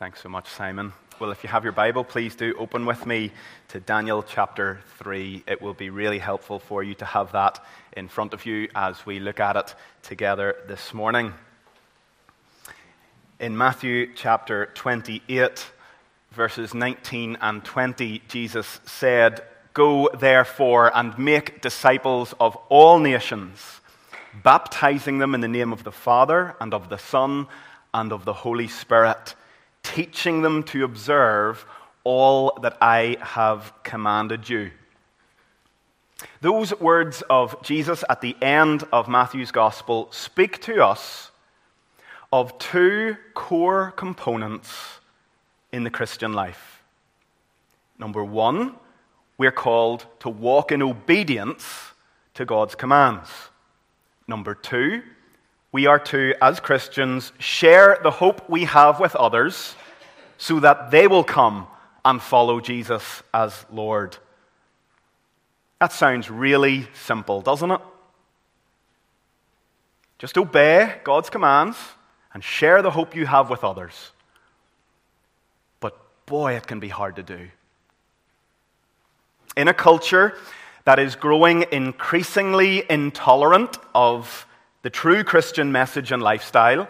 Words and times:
Thanks 0.00 0.22
so 0.22 0.30
much, 0.30 0.48
Simon. 0.48 0.94
Well, 1.18 1.30
if 1.30 1.44
you 1.44 1.50
have 1.50 1.62
your 1.62 1.74
Bible, 1.74 2.04
please 2.04 2.34
do 2.34 2.54
open 2.56 2.86
with 2.86 3.04
me 3.04 3.32
to 3.68 3.80
Daniel 3.80 4.22
chapter 4.22 4.80
3. 4.96 5.44
It 5.46 5.60
will 5.60 5.74
be 5.74 5.90
really 5.90 6.18
helpful 6.18 6.58
for 6.58 6.82
you 6.82 6.94
to 6.94 7.04
have 7.04 7.32
that 7.32 7.62
in 7.92 8.08
front 8.08 8.32
of 8.32 8.46
you 8.46 8.70
as 8.74 9.04
we 9.04 9.20
look 9.20 9.40
at 9.40 9.56
it 9.56 9.74
together 10.02 10.56
this 10.66 10.94
morning. 10.94 11.34
In 13.40 13.58
Matthew 13.58 14.14
chapter 14.14 14.70
28, 14.72 15.70
verses 16.30 16.72
19 16.72 17.36
and 17.38 17.62
20, 17.62 18.22
Jesus 18.26 18.80
said, 18.86 19.42
Go 19.74 20.08
therefore 20.18 20.96
and 20.96 21.18
make 21.18 21.60
disciples 21.60 22.32
of 22.40 22.56
all 22.70 22.98
nations, 22.98 23.82
baptizing 24.42 25.18
them 25.18 25.34
in 25.34 25.42
the 25.42 25.46
name 25.46 25.74
of 25.74 25.84
the 25.84 25.92
Father 25.92 26.56
and 26.58 26.72
of 26.72 26.88
the 26.88 26.96
Son 26.96 27.48
and 27.92 28.14
of 28.14 28.24
the 28.24 28.32
Holy 28.32 28.66
Spirit 28.66 29.34
teaching 29.94 30.42
them 30.42 30.62
to 30.62 30.84
observe 30.84 31.66
all 32.04 32.56
that 32.62 32.76
I 32.80 33.16
have 33.20 33.72
commanded 33.82 34.48
you. 34.48 34.70
Those 36.40 36.78
words 36.78 37.22
of 37.28 37.60
Jesus 37.62 38.04
at 38.08 38.20
the 38.20 38.36
end 38.40 38.84
of 38.92 39.08
Matthew's 39.08 39.50
Gospel 39.50 40.08
speak 40.12 40.60
to 40.62 40.84
us 40.84 41.32
of 42.32 42.56
two 42.58 43.16
core 43.34 43.92
components 43.96 45.00
in 45.72 45.82
the 45.82 45.90
Christian 45.90 46.34
life. 46.34 46.82
Number 47.98 48.24
one, 48.24 48.76
we're 49.38 49.50
called 49.50 50.06
to 50.20 50.28
walk 50.28 50.70
in 50.70 50.82
obedience 50.82 51.92
to 52.34 52.44
God's 52.44 52.76
commands. 52.76 53.28
Number 54.28 54.54
two, 54.54 55.02
we 55.72 55.86
are 55.86 55.98
to, 55.98 56.34
as 56.42 56.58
Christians, 56.60 57.32
share 57.38 57.98
the 58.02 58.10
hope 58.10 58.48
we 58.48 58.64
have 58.64 58.98
with 58.98 59.14
others 59.14 59.76
so 60.36 60.60
that 60.60 60.90
they 60.90 61.06
will 61.06 61.24
come 61.24 61.68
and 62.04 62.20
follow 62.20 62.60
Jesus 62.60 63.22
as 63.32 63.64
Lord. 63.70 64.16
That 65.80 65.92
sounds 65.92 66.30
really 66.30 66.88
simple, 66.94 67.40
doesn't 67.40 67.70
it? 67.70 67.80
Just 70.18 70.36
obey 70.36 70.96
God's 71.04 71.30
commands 71.30 71.78
and 72.34 72.42
share 72.42 72.82
the 72.82 72.90
hope 72.90 73.14
you 73.14 73.26
have 73.26 73.48
with 73.48 73.64
others. 73.64 74.10
But 75.78 75.96
boy, 76.26 76.54
it 76.54 76.66
can 76.66 76.80
be 76.80 76.88
hard 76.88 77.16
to 77.16 77.22
do. 77.22 77.48
In 79.56 79.68
a 79.68 79.74
culture 79.74 80.36
that 80.84 80.98
is 80.98 81.16
growing 81.16 81.64
increasingly 81.70 82.84
intolerant 82.90 83.78
of 83.94 84.46
the 84.82 84.90
true 84.90 85.24
Christian 85.24 85.72
message 85.72 86.12
and 86.12 86.22
lifestyle, 86.22 86.88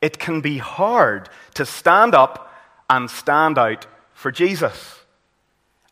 it 0.00 0.18
can 0.18 0.40
be 0.40 0.58
hard 0.58 1.28
to 1.54 1.66
stand 1.66 2.14
up 2.14 2.52
and 2.88 3.10
stand 3.10 3.58
out 3.58 3.86
for 4.12 4.30
Jesus. 4.30 5.00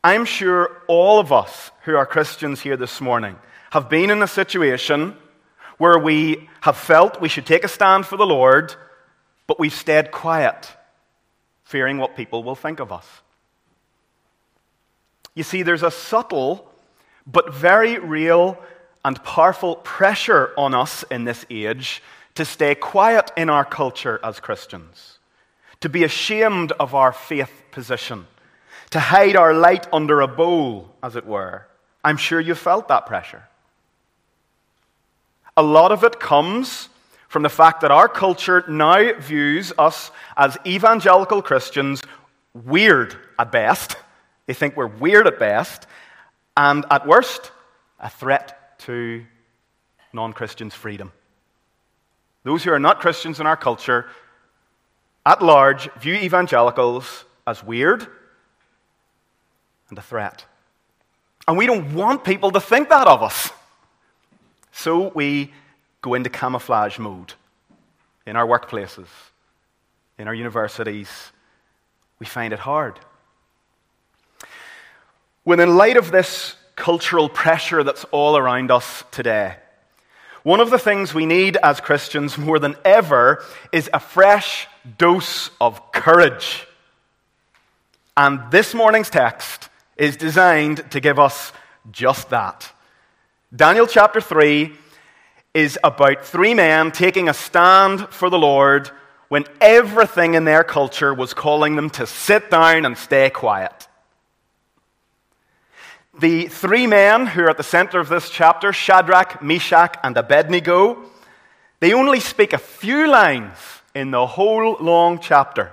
I'm 0.04 0.24
sure 0.24 0.82
all 0.88 1.20
of 1.20 1.32
us 1.32 1.70
who 1.84 1.96
are 1.96 2.06
Christians 2.06 2.60
here 2.60 2.76
this 2.76 3.00
morning 3.00 3.36
have 3.70 3.88
been 3.88 4.10
in 4.10 4.22
a 4.22 4.26
situation 4.26 5.16
where 5.78 5.98
we 5.98 6.48
have 6.60 6.76
felt 6.76 7.20
we 7.20 7.28
should 7.28 7.46
take 7.46 7.64
a 7.64 7.68
stand 7.68 8.06
for 8.06 8.16
the 8.16 8.26
Lord, 8.26 8.74
but 9.46 9.58
we've 9.58 9.72
stayed 9.72 10.10
quiet, 10.10 10.70
fearing 11.64 11.98
what 11.98 12.16
people 12.16 12.42
will 12.42 12.54
think 12.54 12.80
of 12.80 12.92
us. 12.92 13.06
You 15.34 15.42
see, 15.42 15.62
there's 15.62 15.82
a 15.82 15.90
subtle 15.90 16.70
but 17.26 17.54
very 17.54 17.98
real 17.98 18.58
and 19.04 19.22
powerful 19.24 19.76
pressure 19.76 20.52
on 20.56 20.74
us 20.74 21.04
in 21.10 21.24
this 21.24 21.44
age 21.50 22.02
to 22.34 22.44
stay 22.44 22.74
quiet 22.74 23.30
in 23.36 23.50
our 23.50 23.64
culture 23.64 24.20
as 24.22 24.40
Christians 24.40 25.18
to 25.82 25.88
be 25.88 26.04
ashamed 26.04 26.72
of 26.78 26.94
our 26.94 27.12
faith 27.12 27.50
position, 27.72 28.26
to 28.90 29.00
hide 29.00 29.36
our 29.36 29.52
light 29.52 29.86
under 29.92 30.20
a 30.20 30.28
bowl, 30.28 30.94
as 31.02 31.16
it 31.16 31.26
were. 31.26 31.66
I'm 32.04 32.16
sure 32.16 32.40
you 32.40 32.54
felt 32.54 32.88
that 32.88 33.06
pressure. 33.06 33.42
A 35.56 35.62
lot 35.62 35.90
of 35.90 36.04
it 36.04 36.20
comes 36.20 36.88
from 37.28 37.42
the 37.42 37.48
fact 37.48 37.80
that 37.80 37.90
our 37.90 38.08
culture 38.08 38.64
now 38.68 39.12
views 39.18 39.72
us 39.76 40.12
as 40.36 40.56
evangelical 40.64 41.42
Christians 41.42 42.00
weird 42.54 43.16
at 43.36 43.50
best. 43.50 43.96
They 44.46 44.54
think 44.54 44.76
we're 44.76 44.86
weird 44.86 45.26
at 45.26 45.40
best, 45.40 45.86
and 46.56 46.84
at 46.90 47.08
worst, 47.08 47.50
a 47.98 48.08
threat 48.08 48.61
to 48.86 49.24
non 50.12 50.32
Christians' 50.32 50.74
freedom. 50.74 51.12
Those 52.44 52.64
who 52.64 52.72
are 52.72 52.80
not 52.80 53.00
Christians 53.00 53.40
in 53.40 53.46
our 53.46 53.56
culture 53.56 54.06
at 55.24 55.42
large 55.42 55.90
view 55.94 56.14
evangelicals 56.14 57.24
as 57.46 57.62
weird 57.62 58.06
and 59.88 59.98
a 59.98 60.02
threat. 60.02 60.44
And 61.46 61.56
we 61.56 61.66
don't 61.66 61.94
want 61.94 62.24
people 62.24 62.50
to 62.52 62.60
think 62.60 62.88
that 62.88 63.06
of 63.06 63.22
us. 63.22 63.50
So 64.72 65.12
we 65.14 65.52
go 66.00 66.14
into 66.14 66.30
camouflage 66.30 66.98
mode 66.98 67.34
in 68.26 68.36
our 68.36 68.46
workplaces, 68.46 69.08
in 70.18 70.26
our 70.28 70.34
universities. 70.34 71.32
We 72.18 72.26
find 72.26 72.52
it 72.52 72.60
hard. 72.60 72.98
When, 75.44 75.60
in 75.60 75.76
light 75.76 75.96
of 75.96 76.12
this 76.12 76.56
cultural 76.82 77.28
pressure 77.28 77.84
that's 77.84 78.02
all 78.10 78.36
around 78.36 78.72
us 78.72 79.04
today, 79.12 79.54
one 80.42 80.58
of 80.58 80.70
the 80.70 80.80
things 80.80 81.14
we 81.14 81.26
need 81.26 81.56
as 81.62 81.80
Christians 81.80 82.36
more 82.36 82.58
than 82.58 82.74
ever 82.84 83.44
is 83.70 83.88
a 83.94 84.00
fresh 84.00 84.66
dose 84.98 85.52
of 85.60 85.92
courage. 85.92 86.66
And 88.16 88.50
this 88.50 88.74
morning's 88.74 89.10
text 89.10 89.68
is 89.96 90.16
designed 90.16 90.90
to 90.90 90.98
give 90.98 91.20
us 91.20 91.52
just 91.92 92.30
that. 92.30 92.72
Daniel 93.54 93.86
chapter 93.86 94.20
3 94.20 94.72
is 95.54 95.78
about 95.84 96.24
three 96.24 96.52
men 96.52 96.90
taking 96.90 97.28
a 97.28 97.34
stand 97.34 98.08
for 98.08 98.28
the 98.28 98.40
Lord 98.40 98.90
when 99.28 99.44
everything 99.60 100.34
in 100.34 100.46
their 100.46 100.64
culture 100.64 101.14
was 101.14 101.32
calling 101.32 101.76
them 101.76 101.90
to 101.90 102.08
sit 102.08 102.50
down 102.50 102.84
and 102.84 102.98
stay 102.98 103.30
quiet. 103.30 103.86
The 106.20 106.46
three 106.48 106.86
men 106.86 107.26
who 107.26 107.42
are 107.42 107.50
at 107.50 107.56
the 107.56 107.62
center 107.62 107.98
of 107.98 108.08
this 108.08 108.28
chapter, 108.28 108.72
Shadrach, 108.72 109.42
Meshach, 109.42 109.96
and 110.02 110.16
Abednego, 110.16 110.98
they 111.80 111.94
only 111.94 112.20
speak 112.20 112.52
a 112.52 112.58
few 112.58 113.08
lines 113.08 113.56
in 113.94 114.10
the 114.10 114.26
whole 114.26 114.76
long 114.78 115.18
chapter. 115.18 115.72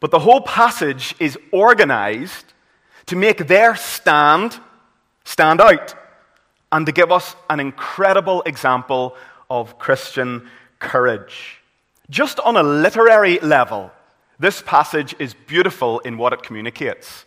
But 0.00 0.10
the 0.10 0.18
whole 0.18 0.40
passage 0.40 1.14
is 1.18 1.38
organized 1.52 2.52
to 3.06 3.16
make 3.16 3.46
their 3.46 3.76
stand 3.76 4.58
stand 5.24 5.60
out 5.60 5.94
and 6.72 6.86
to 6.86 6.92
give 6.92 7.10
us 7.12 7.34
an 7.50 7.60
incredible 7.60 8.42
example 8.42 9.16
of 9.50 9.78
Christian 9.78 10.48
courage. 10.78 11.60
Just 12.08 12.38
on 12.40 12.56
a 12.56 12.62
literary 12.62 13.38
level, 13.40 13.90
this 14.38 14.62
passage 14.62 15.14
is 15.18 15.34
beautiful 15.34 15.98
in 16.00 16.16
what 16.16 16.32
it 16.32 16.42
communicates. 16.42 17.24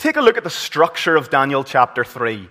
Take 0.00 0.16
a 0.16 0.22
look 0.22 0.38
at 0.38 0.44
the 0.44 0.48
structure 0.48 1.14
of 1.14 1.28
Daniel 1.28 1.62
chapter 1.62 2.04
3. 2.04 2.48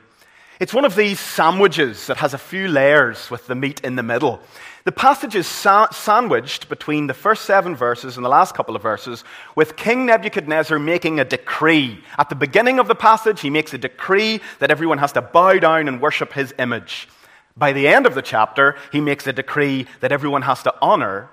It's 0.60 0.72
one 0.72 0.86
of 0.86 0.96
these 0.96 1.20
sandwiches 1.20 2.06
that 2.06 2.18
has 2.18 2.36
a 2.36 2.38
few 2.38 2.68
layers 2.68 3.32
with 3.32 3.48
the 3.48 3.56
meat 3.56 3.82
in 3.84 3.96
the 3.96 4.04
middle. 4.04 4.40
The 4.84 4.92
passage 4.92 5.34
is 5.34 5.48
sa- 5.48 5.90
sandwiched 5.90 6.70
between 6.70 7.08
the 7.08 7.16
first 7.16 7.46
seven 7.46 7.76
verses 7.76 8.18
and 8.18 8.24
the 8.24 8.30
last 8.30 8.54
couple 8.54 8.76
of 8.76 8.84
verses 8.84 9.24
with 9.56 9.76
King 9.76 10.06
Nebuchadnezzar 10.06 10.78
making 10.78 11.20
a 11.20 11.26
decree. 11.26 12.04
At 12.20 12.30
the 12.30 12.36
beginning 12.36 12.78
of 12.78 12.88
the 12.88 12.94
passage, 12.94 13.42
he 13.42 13.50
makes 13.50 13.74
a 13.74 13.80
decree 13.80 14.42
that 14.60 14.70
everyone 14.70 15.00
has 15.00 15.14
to 15.14 15.22
bow 15.24 15.54
down 15.54 15.88
and 15.88 16.00
worship 16.00 16.34
his 16.34 16.54
image. 16.60 17.10
By 17.58 17.74
the 17.74 17.88
end 17.88 18.06
of 18.06 18.14
the 18.14 18.22
chapter, 18.22 18.76
he 18.92 19.02
makes 19.02 19.26
a 19.26 19.34
decree 19.34 19.88
that 20.02 20.12
everyone 20.12 20.44
has 20.44 20.62
to 20.62 20.76
honor 20.84 21.32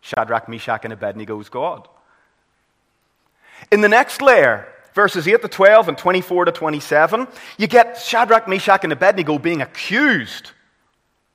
Shadrach, 0.00 0.48
Meshach, 0.48 0.84
and 0.84 0.94
Abednego's 0.94 1.48
God. 1.48 1.88
In 3.72 3.80
the 3.80 3.88
next 3.88 4.22
layer, 4.22 4.68
verses 4.96 5.28
8 5.28 5.42
to 5.42 5.48
12 5.48 5.88
and 5.88 5.98
24 5.98 6.46
to 6.46 6.52
27, 6.52 7.28
you 7.58 7.66
get 7.66 7.98
Shadrach, 7.98 8.48
Meshach, 8.48 8.82
and 8.82 8.92
Abednego 8.92 9.38
being 9.38 9.60
accused 9.60 10.52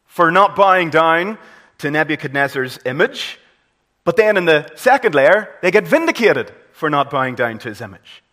for 0.08 0.32
not 0.32 0.56
bowing 0.56 0.90
down 0.90 1.38
to 1.78 1.92
Nebuchadnezzar's 1.92 2.80
image. 2.86 3.40
But 4.04 4.18
then 4.18 4.36
in 4.36 4.46
the 4.46 4.70
second 4.76 5.14
layer, 5.14 5.48
they 5.62 5.70
get 5.70 5.88
vindicated 5.88 6.52
for 6.74 6.90
not 6.90 7.12
bowing 7.12 7.36
down 7.36 7.60
to 7.60 7.70
his 7.70 7.82
image. 7.82 8.24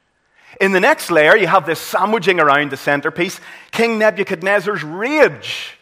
In 0.63 0.73
the 0.73 0.81
next 0.81 1.11
layer, 1.11 1.37
you 1.37 1.47
have 1.47 1.67
this 1.67 1.79
sandwiching 1.79 2.41
around 2.41 2.71
the 2.71 2.79
centerpiece 2.79 3.39
King 3.71 3.99
Nebuchadnezzar's 3.99 4.83
rage. 4.83 5.78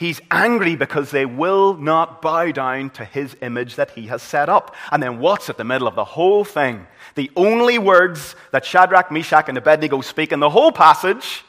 He's 0.00 0.18
angry 0.30 0.76
because 0.76 1.10
they 1.10 1.26
will 1.26 1.74
not 1.76 2.22
bow 2.22 2.52
down 2.52 2.88
to 2.90 3.04
his 3.04 3.36
image 3.42 3.76
that 3.76 3.90
he 3.90 4.06
has 4.06 4.22
set 4.22 4.48
up. 4.48 4.74
And 4.90 5.02
then 5.02 5.18
what's 5.18 5.50
at 5.50 5.58
the 5.58 5.64
middle 5.64 5.86
of 5.86 5.94
the 5.94 6.06
whole 6.06 6.42
thing? 6.42 6.86
the 7.16 7.30
only 7.36 7.78
words 7.78 8.34
that 8.50 8.64
Shadrach, 8.64 9.12
Meshach, 9.12 9.50
and 9.50 9.58
Abednego 9.58 10.00
speak 10.00 10.32
in 10.32 10.40
the 10.40 10.48
whole 10.48 10.72
passage, 10.72 11.44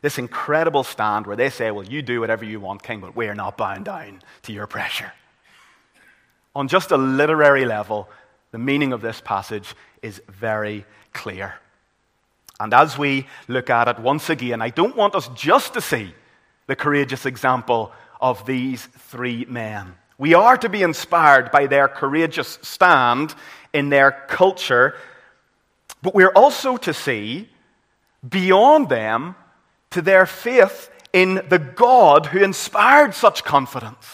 this 0.00 0.16
incredible 0.16 0.84
stand 0.84 1.26
where 1.26 1.36
they 1.36 1.50
say, 1.50 1.70
Well, 1.70 1.84
you 1.84 2.00
do 2.00 2.20
whatever 2.20 2.46
you 2.46 2.60
want, 2.60 2.82
King, 2.82 3.00
but 3.00 3.14
we're 3.14 3.34
not 3.34 3.58
bowing 3.58 3.82
down 3.82 4.22
to 4.44 4.54
your 4.54 4.66
pressure. 4.66 5.12
On 6.56 6.68
just 6.68 6.92
a 6.92 6.96
literary 6.96 7.66
level, 7.66 8.08
The 8.52 8.58
meaning 8.58 8.94
of 8.94 9.02
this 9.02 9.20
passage 9.20 9.74
is 10.00 10.22
very 10.28 10.86
clear. 11.12 11.56
And 12.58 12.72
as 12.72 12.96
we 12.96 13.26
look 13.48 13.68
at 13.68 13.88
it 13.88 13.98
once 13.98 14.30
again, 14.30 14.62
I 14.62 14.70
don't 14.70 14.96
want 14.96 15.14
us 15.14 15.28
just 15.34 15.74
to 15.74 15.82
see 15.82 16.14
the 16.66 16.76
courageous 16.76 17.26
example 17.26 17.92
of 18.20 18.46
these 18.46 18.86
three 18.86 19.44
men. 19.46 19.94
We 20.18 20.34
are 20.34 20.56
to 20.58 20.68
be 20.68 20.82
inspired 20.82 21.50
by 21.50 21.66
their 21.66 21.88
courageous 21.88 22.58
stand 22.62 23.34
in 23.72 23.88
their 23.88 24.12
culture, 24.28 24.94
but 26.02 26.14
we're 26.14 26.28
also 26.28 26.76
to 26.76 26.94
see 26.94 27.48
beyond 28.26 28.88
them 28.88 29.34
to 29.90 30.02
their 30.02 30.26
faith 30.26 30.90
in 31.12 31.42
the 31.48 31.58
God 31.58 32.26
who 32.26 32.42
inspired 32.42 33.14
such 33.14 33.44
confidence. 33.44 34.06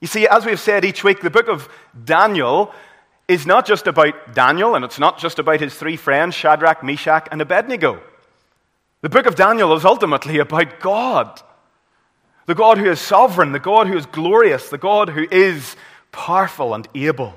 You 0.00 0.06
see, 0.06 0.28
as 0.28 0.44
we've 0.44 0.60
said 0.60 0.84
each 0.84 1.02
week, 1.02 1.22
the 1.22 1.30
book 1.30 1.48
of 1.48 1.68
Daniel 2.04 2.72
is 3.28 3.46
not 3.46 3.66
just 3.66 3.86
about 3.86 4.34
Daniel, 4.34 4.74
and 4.74 4.84
it's 4.84 4.98
not 4.98 5.18
just 5.18 5.38
about 5.38 5.60
his 5.60 5.74
three 5.74 5.96
friends, 5.96 6.34
Shadrach, 6.34 6.84
Meshach, 6.84 7.26
and 7.32 7.40
Abednego. 7.40 8.00
The 9.06 9.10
book 9.10 9.26
of 9.26 9.36
Daniel 9.36 9.72
is 9.76 9.84
ultimately 9.84 10.40
about 10.40 10.80
God. 10.80 11.40
The 12.46 12.56
God 12.56 12.76
who 12.76 12.90
is 12.90 13.00
sovereign, 13.00 13.52
the 13.52 13.60
God 13.60 13.86
who 13.86 13.96
is 13.96 14.04
glorious, 14.04 14.68
the 14.68 14.78
God 14.78 15.10
who 15.10 15.28
is 15.30 15.76
powerful 16.10 16.74
and 16.74 16.88
able. 16.92 17.32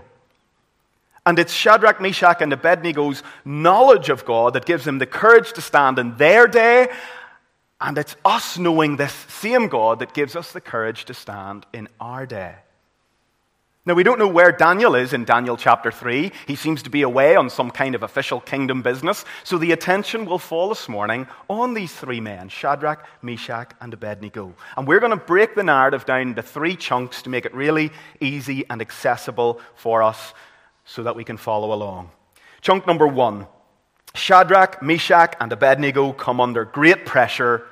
And 1.27 1.37
it's 1.37 1.53
Shadrach, 1.53 2.01
Meshach, 2.01 2.41
and 2.41 2.51
Abednego's 2.51 3.21
knowledge 3.45 4.09
of 4.09 4.25
God 4.25 4.55
that 4.55 4.65
gives 4.65 4.85
them 4.85 4.97
the 4.97 5.05
courage 5.05 5.53
to 5.53 5.61
stand 5.61 5.99
in 5.99 6.17
their 6.17 6.47
day. 6.47 6.87
And 7.79 7.99
it's 7.99 8.15
us 8.25 8.57
knowing 8.57 8.95
this 8.95 9.13
same 9.27 9.67
God 9.67 9.99
that 9.99 10.15
gives 10.15 10.35
us 10.35 10.51
the 10.51 10.61
courage 10.61 11.05
to 11.05 11.13
stand 11.13 11.67
in 11.71 11.87
our 11.99 12.25
day. 12.25 12.55
Now, 13.85 13.93
we 13.93 14.03
don't 14.03 14.19
know 14.19 14.27
where 14.27 14.51
Daniel 14.51 14.93
is 14.93 15.13
in 15.13 15.23
Daniel 15.23 15.55
chapter 15.55 15.89
3. 15.89 16.33
He 16.47 16.55
seems 16.57 16.83
to 16.83 16.89
be 16.89 17.01
away 17.01 17.37
on 17.37 17.49
some 17.49 17.71
kind 17.71 17.95
of 17.95 18.03
official 18.03 18.41
kingdom 18.41 18.81
business. 18.81 19.23
So 19.45 19.57
the 19.57 19.71
attention 19.71 20.25
will 20.25 20.37
fall 20.37 20.67
this 20.67 20.89
morning 20.89 21.27
on 21.47 21.73
these 21.73 21.93
three 21.93 22.19
men 22.19 22.49
Shadrach, 22.49 23.07
Meshach, 23.21 23.71
and 23.79 23.93
Abednego. 23.93 24.53
And 24.75 24.85
we're 24.85 24.99
going 24.99 25.17
to 25.17 25.25
break 25.25 25.55
the 25.55 25.63
narrative 25.63 26.05
down 26.05 26.27
into 26.27 26.41
three 26.41 26.75
chunks 26.75 27.21
to 27.21 27.29
make 27.29 27.45
it 27.45 27.55
really 27.55 27.89
easy 28.19 28.65
and 28.69 28.81
accessible 28.81 29.61
for 29.75 30.03
us 30.03 30.33
so 30.83 31.03
that 31.03 31.15
we 31.15 31.23
can 31.23 31.37
follow 31.37 31.71
along. 31.71 32.11
Chunk 32.61 32.85
number 32.85 33.07
one 33.07 33.47
Shadrach, 34.13 34.83
Meshach, 34.83 35.35
and 35.39 35.53
Abednego 35.53 36.11
come 36.11 36.41
under 36.41 36.65
great 36.65 37.05
pressure 37.05 37.65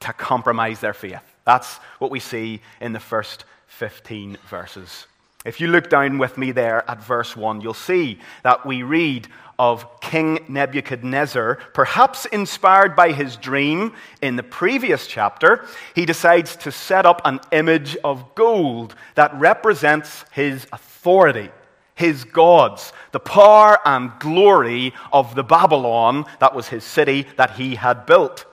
to 0.00 0.12
compromise 0.12 0.78
their 0.78 0.94
faith. 0.94 1.22
That's 1.44 1.78
what 1.98 2.12
we 2.12 2.20
see 2.20 2.60
in 2.80 2.92
the 2.92 3.00
first 3.00 3.44
15 3.66 4.38
verses. 4.48 5.06
If 5.48 5.62
you 5.62 5.68
look 5.68 5.88
down 5.88 6.18
with 6.18 6.36
me 6.36 6.52
there 6.52 6.84
at 6.90 7.02
verse 7.02 7.34
1, 7.34 7.62
you'll 7.62 7.72
see 7.72 8.18
that 8.42 8.66
we 8.66 8.82
read 8.82 9.28
of 9.58 9.98
King 10.02 10.44
Nebuchadnezzar, 10.46 11.54
perhaps 11.72 12.26
inspired 12.26 12.94
by 12.94 13.12
his 13.12 13.38
dream 13.38 13.94
in 14.20 14.36
the 14.36 14.42
previous 14.42 15.06
chapter, 15.06 15.64
he 15.94 16.04
decides 16.04 16.54
to 16.56 16.70
set 16.70 17.06
up 17.06 17.22
an 17.24 17.40
image 17.50 17.96
of 18.04 18.34
gold 18.34 18.94
that 19.14 19.34
represents 19.40 20.26
his 20.32 20.66
authority, 20.70 21.48
his 21.94 22.24
gods, 22.24 22.92
the 23.12 23.18
power 23.18 23.78
and 23.86 24.12
glory 24.18 24.92
of 25.14 25.34
the 25.34 25.44
Babylon 25.44 26.26
that 26.40 26.54
was 26.54 26.68
his 26.68 26.84
city 26.84 27.26
that 27.38 27.52
he 27.52 27.76
had 27.76 28.04
built. 28.04 28.44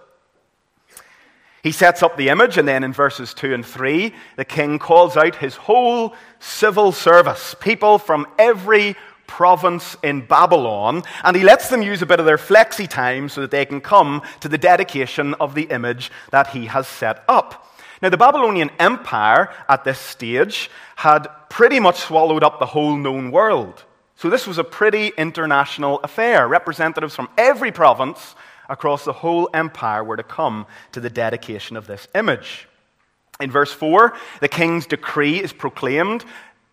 He 1.66 1.72
sets 1.72 2.04
up 2.04 2.16
the 2.16 2.30
image, 2.30 2.60
and 2.60 2.68
then 2.68 2.84
in 2.84 2.94
verses 2.94 3.34
2 3.34 3.56
and 3.56 3.66
3, 3.66 4.14
the 4.36 4.46
king 4.46 4.78
calls 4.78 5.18
out 5.18 5.38
his 5.38 5.56
whole 5.56 6.14
civil 6.40 6.92
service, 6.92 7.56
people 7.60 7.98
from 7.98 8.28
every 8.38 8.96
province 9.26 9.98
in 10.04 10.22
Babylon, 10.28 11.02
and 11.24 11.36
he 11.36 11.42
lets 11.42 11.70
them 11.70 11.82
use 11.82 12.04
a 12.04 12.06
bit 12.06 12.20
of 12.20 12.28
their 12.28 12.38
flexi 12.38 12.88
time 12.88 13.30
so 13.30 13.42
that 13.42 13.50
they 13.50 13.66
can 13.66 13.82
come 13.82 14.22
to 14.42 14.48
the 14.48 14.60
dedication 14.60 15.34
of 15.40 15.56
the 15.56 15.64
image 15.64 16.12
that 16.30 16.50
he 16.50 16.68
has 16.68 16.86
set 16.86 17.24
up. 17.28 17.76
Now, 18.00 18.10
the 18.10 18.18
Babylonian 18.18 18.70
Empire 18.78 19.52
at 19.68 19.84
this 19.84 19.98
stage 19.98 20.70
had 20.98 21.26
pretty 21.50 21.80
much 21.80 21.98
swallowed 21.98 22.44
up 22.44 22.60
the 22.60 22.68
whole 22.68 22.96
known 22.96 23.32
world. 23.32 23.86
So, 24.18 24.30
this 24.30 24.46
was 24.46 24.60
a 24.60 24.64
pretty 24.64 25.14
international 25.18 26.00
affair. 26.04 26.48
Representatives 26.48 27.16
from 27.16 27.30
every 27.40 27.72
province 27.72 28.36
across 28.70 29.06
the 29.06 29.14
whole 29.14 29.50
empire 29.54 30.04
were 30.04 30.18
to 30.18 30.24
come 30.24 30.66
to 30.92 31.00
the 31.00 31.10
dedication 31.10 31.78
of 31.78 31.88
this 31.88 32.08
image. 32.16 32.68
In 33.40 33.52
verse 33.52 33.72
4, 33.72 34.14
the 34.40 34.48
king's 34.48 34.86
decree 34.86 35.42
is 35.42 35.52
proclaimed, 35.52 36.24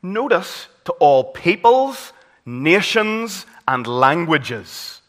notice, 0.03 0.69
to 0.85 0.93
all 0.93 1.25
peoples, 1.25 2.13
nations, 2.45 3.47
and 3.67 3.87
languages. 3.87 5.01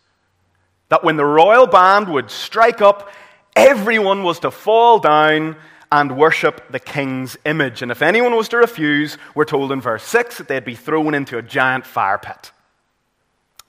That 0.90 1.04
when 1.04 1.18
the 1.18 1.26
royal 1.26 1.68
band 1.68 2.10
would 2.10 2.30
strike 2.30 2.82
up, 2.82 3.12
everyone 3.56 4.24
was 4.24 4.40
to 4.40 4.52
fall 4.52 5.00
down 5.00 5.56
and 5.92 6.18
worship 6.18 6.72
the 6.72 6.80
king's 6.80 7.38
image. 7.46 7.84
And 7.84 7.92
if 7.92 8.02
anyone 8.02 8.36
was 8.36 8.50
to 8.50 8.58
refuse, 8.58 9.20
we're 9.36 9.46
told 9.46 9.72
in 9.72 9.80
verse 9.80 10.04
6 10.04 10.40
that 10.40 10.48
they'd 10.48 10.66
be 10.66 10.76
thrown 10.76 11.14
into 11.14 11.38
a 11.38 11.44
giant 11.44 11.86
fire 11.86 12.18
pit, 12.18 12.52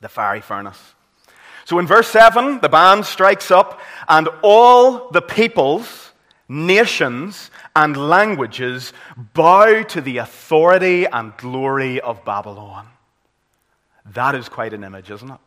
the 0.01 0.09
fiery 0.09 0.41
furnace. 0.41 0.94
So 1.65 1.79
in 1.79 1.87
verse 1.87 2.09
7, 2.09 2.61
the 2.61 2.69
band 2.69 3.07
strikes 3.07 3.51
up, 3.51 3.81
and 4.09 4.29
all 4.43 5.11
the 5.11 5.23
peoples, 5.23 6.13
nations, 6.49 7.51
and 7.75 7.97
languages 7.97 8.93
bow 9.33 9.83
to 9.85 10.01
the 10.01 10.19
authority 10.19 11.07
and 11.07 11.37
glory 11.37 12.01
of 12.01 12.25
Babylon. 12.25 12.87
That 14.13 14.35
is 14.35 14.49
quite 14.49 14.75
an 14.75 14.85
image, 14.85 15.11
isn't 15.11 15.31
it? 15.31 15.39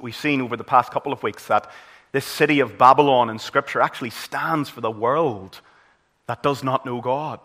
We've 0.00 0.14
seen 0.14 0.42
over 0.42 0.56
the 0.56 0.64
past 0.64 0.92
couple 0.92 1.12
of 1.12 1.22
weeks 1.22 1.46
that 1.46 1.70
this 2.12 2.26
city 2.26 2.60
of 2.60 2.78
Babylon 2.78 3.30
in 3.30 3.38
Scripture 3.38 3.80
actually 3.80 4.10
stands 4.10 4.68
for 4.68 4.80
the 4.80 4.90
world 4.90 5.60
that 6.26 6.42
does 6.42 6.62
not 6.62 6.84
know 6.84 7.00
God. 7.00 7.40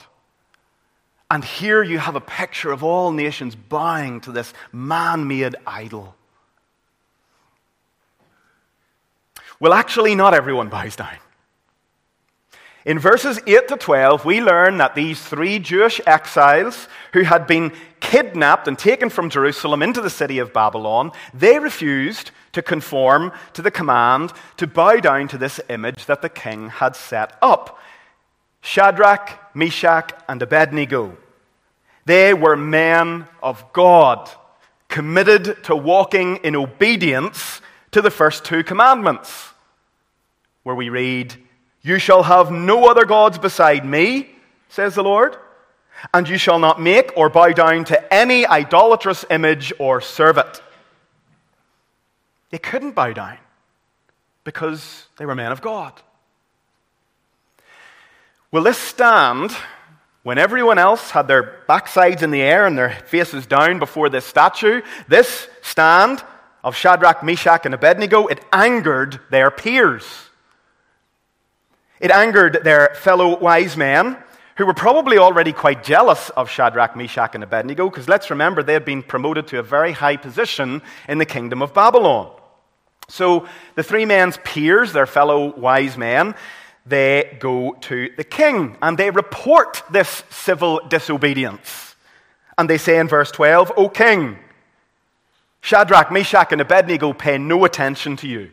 And 1.32 1.44
here 1.44 1.82
you 1.82 1.98
have 1.98 2.16
a 2.16 2.22
picture 2.22 2.72
of 2.72 2.84
all 2.84 3.12
nations 3.12 3.56
bowing 3.56 4.22
to 4.22 4.32
this 4.32 4.54
man 4.72 5.28
made 5.28 5.56
idol. 5.66 6.16
Well, 9.64 9.72
actually, 9.72 10.14
not 10.14 10.34
everyone 10.34 10.68
bows 10.68 10.98
down. 10.98 11.16
In 12.84 13.00
verses 13.00 13.40
8 13.48 13.70
to 13.70 13.78
12, 13.78 14.26
we 14.26 14.42
learn 14.42 14.78
that 14.80 14.94
these 14.94 15.22
three 15.22 15.58
Jewish 15.58 16.02
exiles 16.06 16.90
who 17.14 17.22
had 17.22 17.48
been 17.48 17.72
kidnapped 18.02 18.68
and 18.68 18.78
taken 18.78 19.10
from 19.10 19.30
Jerusalem 19.30 19.82
into 19.82 20.02
the 20.02 20.10
city 20.10 20.38
of 20.40 20.52
Babylon, 20.52 21.14
they 21.34 21.60
refused 21.60 22.32
to 22.52 22.62
conform 22.62 23.32
to 23.54 23.62
the 23.62 23.72
command 23.72 24.34
to 24.58 24.68
bow 24.68 24.98
down 24.98 25.30
to 25.30 25.38
this 25.38 25.62
image 25.70 26.08
that 26.08 26.22
the 26.22 26.28
king 26.28 26.68
had 26.68 26.98
set 26.98 27.38
up. 27.42 27.80
Shadrach, 28.60 29.56
Meshach, 29.56 30.12
and 30.28 30.42
Abednego. 30.42 31.16
They 32.04 32.34
were 32.34 32.58
men 32.58 33.30
of 33.42 33.64
God, 33.72 34.30
committed 34.90 35.64
to 35.64 35.74
walking 35.74 36.36
in 36.44 36.54
obedience 36.54 37.62
to 37.92 38.02
the 38.02 38.12
first 38.12 38.44
two 38.44 38.62
commandments 38.66 39.52
where 40.64 40.76
we 40.76 40.90
read, 40.90 41.36
You 41.82 42.00
shall 42.00 42.24
have 42.24 42.52
no 42.52 42.90
other 42.90 43.06
gods 43.06 43.38
beside 43.38 43.86
me, 43.86 44.30
says 44.70 44.96
the 44.96 45.04
Lord, 45.04 45.38
and 46.14 46.28
you 46.28 46.38
shall 46.38 46.60
not 46.60 46.82
make 46.82 47.12
or 47.16 47.30
bow 47.30 47.50
down 47.50 47.86
to 47.86 48.14
any 48.14 48.46
idolatrous 48.46 49.24
image 49.30 49.72
or 49.80 50.02
serve 50.02 50.38
it. 50.38 50.62
They 52.50 52.58
couldn't 52.58 52.94
bow 52.94 53.14
down 53.14 53.38
because 54.44 55.08
they 55.18 55.26
were 55.26 55.36
men 55.36 55.52
of 55.52 55.62
God. 55.62 55.94
Will 58.52 58.64
this 58.64 58.78
stand 58.78 59.52
when 60.22 60.38
everyone 60.38 60.78
else 60.78 61.12
had 61.12 61.28
their 61.28 61.62
backsides 61.68 62.22
in 62.22 62.32
the 62.32 62.42
air 62.42 62.68
and 62.68 62.78
their 62.78 62.92
faces 63.08 63.48
down 63.48 63.80
before 63.80 64.10
this 64.10 64.26
statue? 64.26 64.82
This 65.08 65.48
stand 65.62 66.24
of 66.64 66.76
Shadrach, 66.76 67.24
Meshach, 67.24 67.66
and 67.66 67.74
Abednego, 67.74 68.28
it 68.28 68.44
angered 68.54 69.20
their 69.32 69.50
peers. 69.50 70.30
It 72.04 72.12
angered 72.12 72.66
their 72.66 72.94
fellow 72.96 73.40
wise 73.40 73.78
men, 73.78 74.18
who 74.58 74.66
were 74.66 74.74
probably 74.74 75.18
already 75.18 75.54
quite 75.54 75.86
jealous 75.86 76.30
of 76.32 76.50
Shadrach, 76.50 76.98
Meshach, 76.98 77.34
and 77.34 77.46
Abednego, 77.46 77.90
because 77.90 78.10
let's 78.10 78.30
remember 78.30 78.62
they 78.62 78.74
had 78.74 78.84
been 78.84 79.04
promoted 79.04 79.48
to 79.48 79.60
a 79.60 79.64
very 79.64 79.94
high 79.94 80.18
position 80.18 80.82
in 81.08 81.18
the 81.18 81.26
kingdom 81.26 81.62
of 81.62 81.74
Babylon. 81.74 82.30
So 83.08 83.48
the 83.76 83.84
three 83.84 84.04
men's 84.04 84.38
peers, 84.44 84.92
their 84.92 85.06
fellow 85.06 85.58
wise 85.58 85.98
men, 85.98 86.36
they 86.86 87.38
go 87.40 87.78
to 87.84 88.12
the 88.18 88.26
king 88.26 88.76
and 88.82 88.98
they 88.98 89.10
report 89.10 89.82
this 89.90 90.26
civil 90.30 90.82
disobedience. 90.86 91.96
And 92.58 92.70
they 92.70 92.78
say 92.78 93.00
in 93.00 93.08
verse 93.08 93.32
12, 93.32 93.72
O 93.78 93.88
king, 93.88 94.40
Shadrach, 95.62 96.12
Meshach, 96.12 96.52
and 96.52 96.60
Abednego 96.60 97.14
pay 97.14 97.38
no 97.38 97.64
attention 97.64 98.18
to 98.18 98.28
you. 98.28 98.52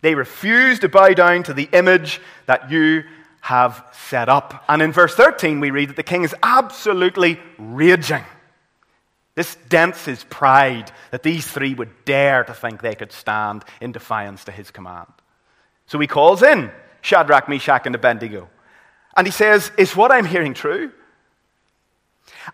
They 0.00 0.14
refuse 0.14 0.78
to 0.80 0.88
bow 0.88 1.10
down 1.10 1.42
to 1.44 1.54
the 1.54 1.68
image 1.72 2.20
that 2.46 2.70
you 2.70 3.04
have 3.40 3.84
set 3.92 4.28
up. 4.28 4.64
And 4.68 4.82
in 4.82 4.92
verse 4.92 5.14
13, 5.14 5.60
we 5.60 5.70
read 5.70 5.90
that 5.90 5.96
the 5.96 6.02
king 6.02 6.24
is 6.24 6.34
absolutely 6.42 7.40
raging. 7.58 8.24
This 9.34 9.56
dents 9.68 10.04
his 10.04 10.24
pride 10.24 10.92
that 11.10 11.22
these 11.22 11.46
three 11.46 11.74
would 11.74 12.04
dare 12.04 12.44
to 12.44 12.52
think 12.52 12.82
they 12.82 12.94
could 12.94 13.12
stand 13.12 13.64
in 13.80 13.92
defiance 13.92 14.44
to 14.44 14.52
his 14.52 14.70
command. 14.70 15.06
So 15.86 15.98
he 15.98 16.06
calls 16.06 16.42
in 16.42 16.70
Shadrach, 17.00 17.48
Meshach, 17.48 17.86
and 17.86 17.94
Abednego. 17.94 18.48
And 19.16 19.26
he 19.26 19.30
says, 19.30 19.72
Is 19.78 19.96
what 19.96 20.12
I'm 20.12 20.26
hearing 20.26 20.54
true? 20.54 20.92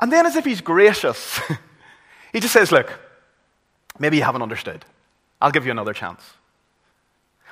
And 0.01 0.13
then, 0.13 0.27
as 0.27 0.37
if 0.37 0.45
he's 0.45 0.61
gracious, 0.61 1.41
he 2.33 2.41
just 2.41 2.53
says, 2.53 2.73
Look, 2.73 2.99
maybe 3.99 4.17
you 4.17 4.23
haven't 4.23 4.43
understood. 4.43 4.85
I'll 5.41 5.51
give 5.51 5.67
you 5.67 5.73
another 5.73 5.93
chance. 5.93 6.23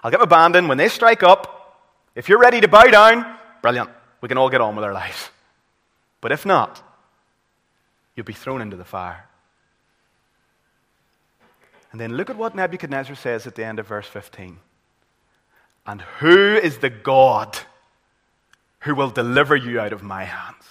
I'll 0.04 0.10
get 0.12 0.20
my 0.20 0.26
band 0.26 0.54
in. 0.54 0.68
When 0.68 0.78
they 0.78 0.88
strike 0.88 1.24
up, 1.24 1.82
if 2.14 2.28
you're 2.28 2.38
ready 2.38 2.60
to 2.60 2.68
bow 2.68 2.84
down, 2.84 3.36
brilliant. 3.62 3.90
We 4.20 4.28
can 4.28 4.38
all 4.38 4.50
get 4.50 4.60
on 4.60 4.76
with 4.76 4.84
our 4.84 4.92
lives. 4.92 5.30
But 6.20 6.30
if 6.30 6.46
not, 6.46 6.82
you'll 8.14 8.24
be 8.24 8.32
thrown 8.32 8.62
into 8.62 8.76
the 8.76 8.84
fire. 8.84 9.26
And 11.90 12.00
then 12.00 12.16
look 12.16 12.30
at 12.30 12.36
what 12.36 12.54
Nebuchadnezzar 12.54 13.14
says 13.16 13.46
at 13.46 13.54
the 13.54 13.64
end 13.64 13.78
of 13.78 13.86
verse 13.86 14.06
15. 14.06 14.58
And 15.86 16.00
who 16.18 16.54
is 16.54 16.78
the 16.78 16.90
God 16.90 17.58
who 18.80 18.94
will 18.94 19.10
deliver 19.10 19.54
you 19.54 19.78
out 19.78 19.92
of 19.92 20.02
my 20.02 20.24
hands? 20.24 20.64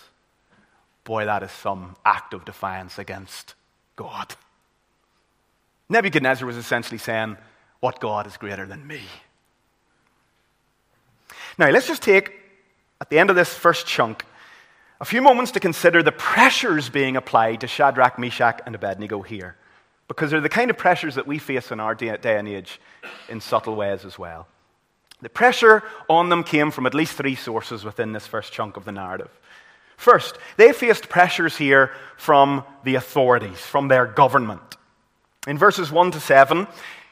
Boy, 1.03 1.25
that 1.25 1.43
is 1.43 1.51
some 1.51 1.95
act 2.05 2.33
of 2.33 2.45
defiance 2.45 2.97
against 2.97 3.55
God. 3.95 4.35
Nebuchadnezzar 5.89 6.47
was 6.47 6.57
essentially 6.57 6.97
saying, 6.97 7.37
What 7.79 7.99
God 7.99 8.25
is 8.25 8.37
greater 8.37 8.65
than 8.65 8.87
me? 8.87 9.01
Now, 11.57 11.69
let's 11.69 11.88
just 11.88 12.01
take, 12.01 12.33
at 13.00 13.10
the 13.10 13.19
end 13.19 13.29
of 13.29 13.36
this 13.36 13.53
first 13.53 13.86
chunk, 13.86 14.25
a 15.00 15.05
few 15.05 15.22
moments 15.22 15.51
to 15.51 15.60
consider 15.60 16.01
the 16.01 16.12
pressures 16.12 16.89
being 16.89 17.17
applied 17.17 17.62
to 17.62 17.67
Shadrach, 17.67 18.17
Meshach, 18.17 18.62
and 18.65 18.74
Abednego 18.74 19.22
here. 19.22 19.57
Because 20.07 20.31
they're 20.31 20.41
the 20.41 20.50
kind 20.50 20.69
of 20.69 20.77
pressures 20.77 21.15
that 21.15 21.27
we 21.27 21.39
face 21.39 21.72
in 21.72 21.79
our 21.79 21.95
day 21.95 22.17
and 22.38 22.48
age 22.48 22.79
in 23.29 23.41
subtle 23.41 23.75
ways 23.75 24.05
as 24.05 24.17
well. 24.17 24.48
The 25.22 25.29
pressure 25.29 25.83
on 26.10 26.29
them 26.29 26.43
came 26.43 26.72
from 26.72 26.86
at 26.86 26.93
least 26.93 27.13
three 27.13 27.36
sources 27.36 27.83
within 27.83 28.12
this 28.12 28.27
first 28.27 28.51
chunk 28.51 28.77
of 28.77 28.86
the 28.86 28.91
narrative. 28.91 29.29
First, 29.95 30.38
they 30.57 30.74
faced 30.74 31.07
pressures 31.07 31.55
here 31.55 31.91
from 32.17 32.63
the 32.83 32.95
authorities, 32.95 33.60
from 33.60 33.88
their 33.88 34.05
government. 34.05 34.77
In 35.48 35.57
verses 35.57 35.91
1 35.91 36.12
to 36.12 36.19
7, 36.19 36.67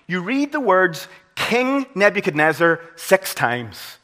you 0.07 0.21
read 0.21 0.51
the 0.51 0.59
words 0.59 1.07
King 1.35 1.85
Nebuchadnezzar 1.95 2.81
six 2.95 3.33
times. 3.33 3.97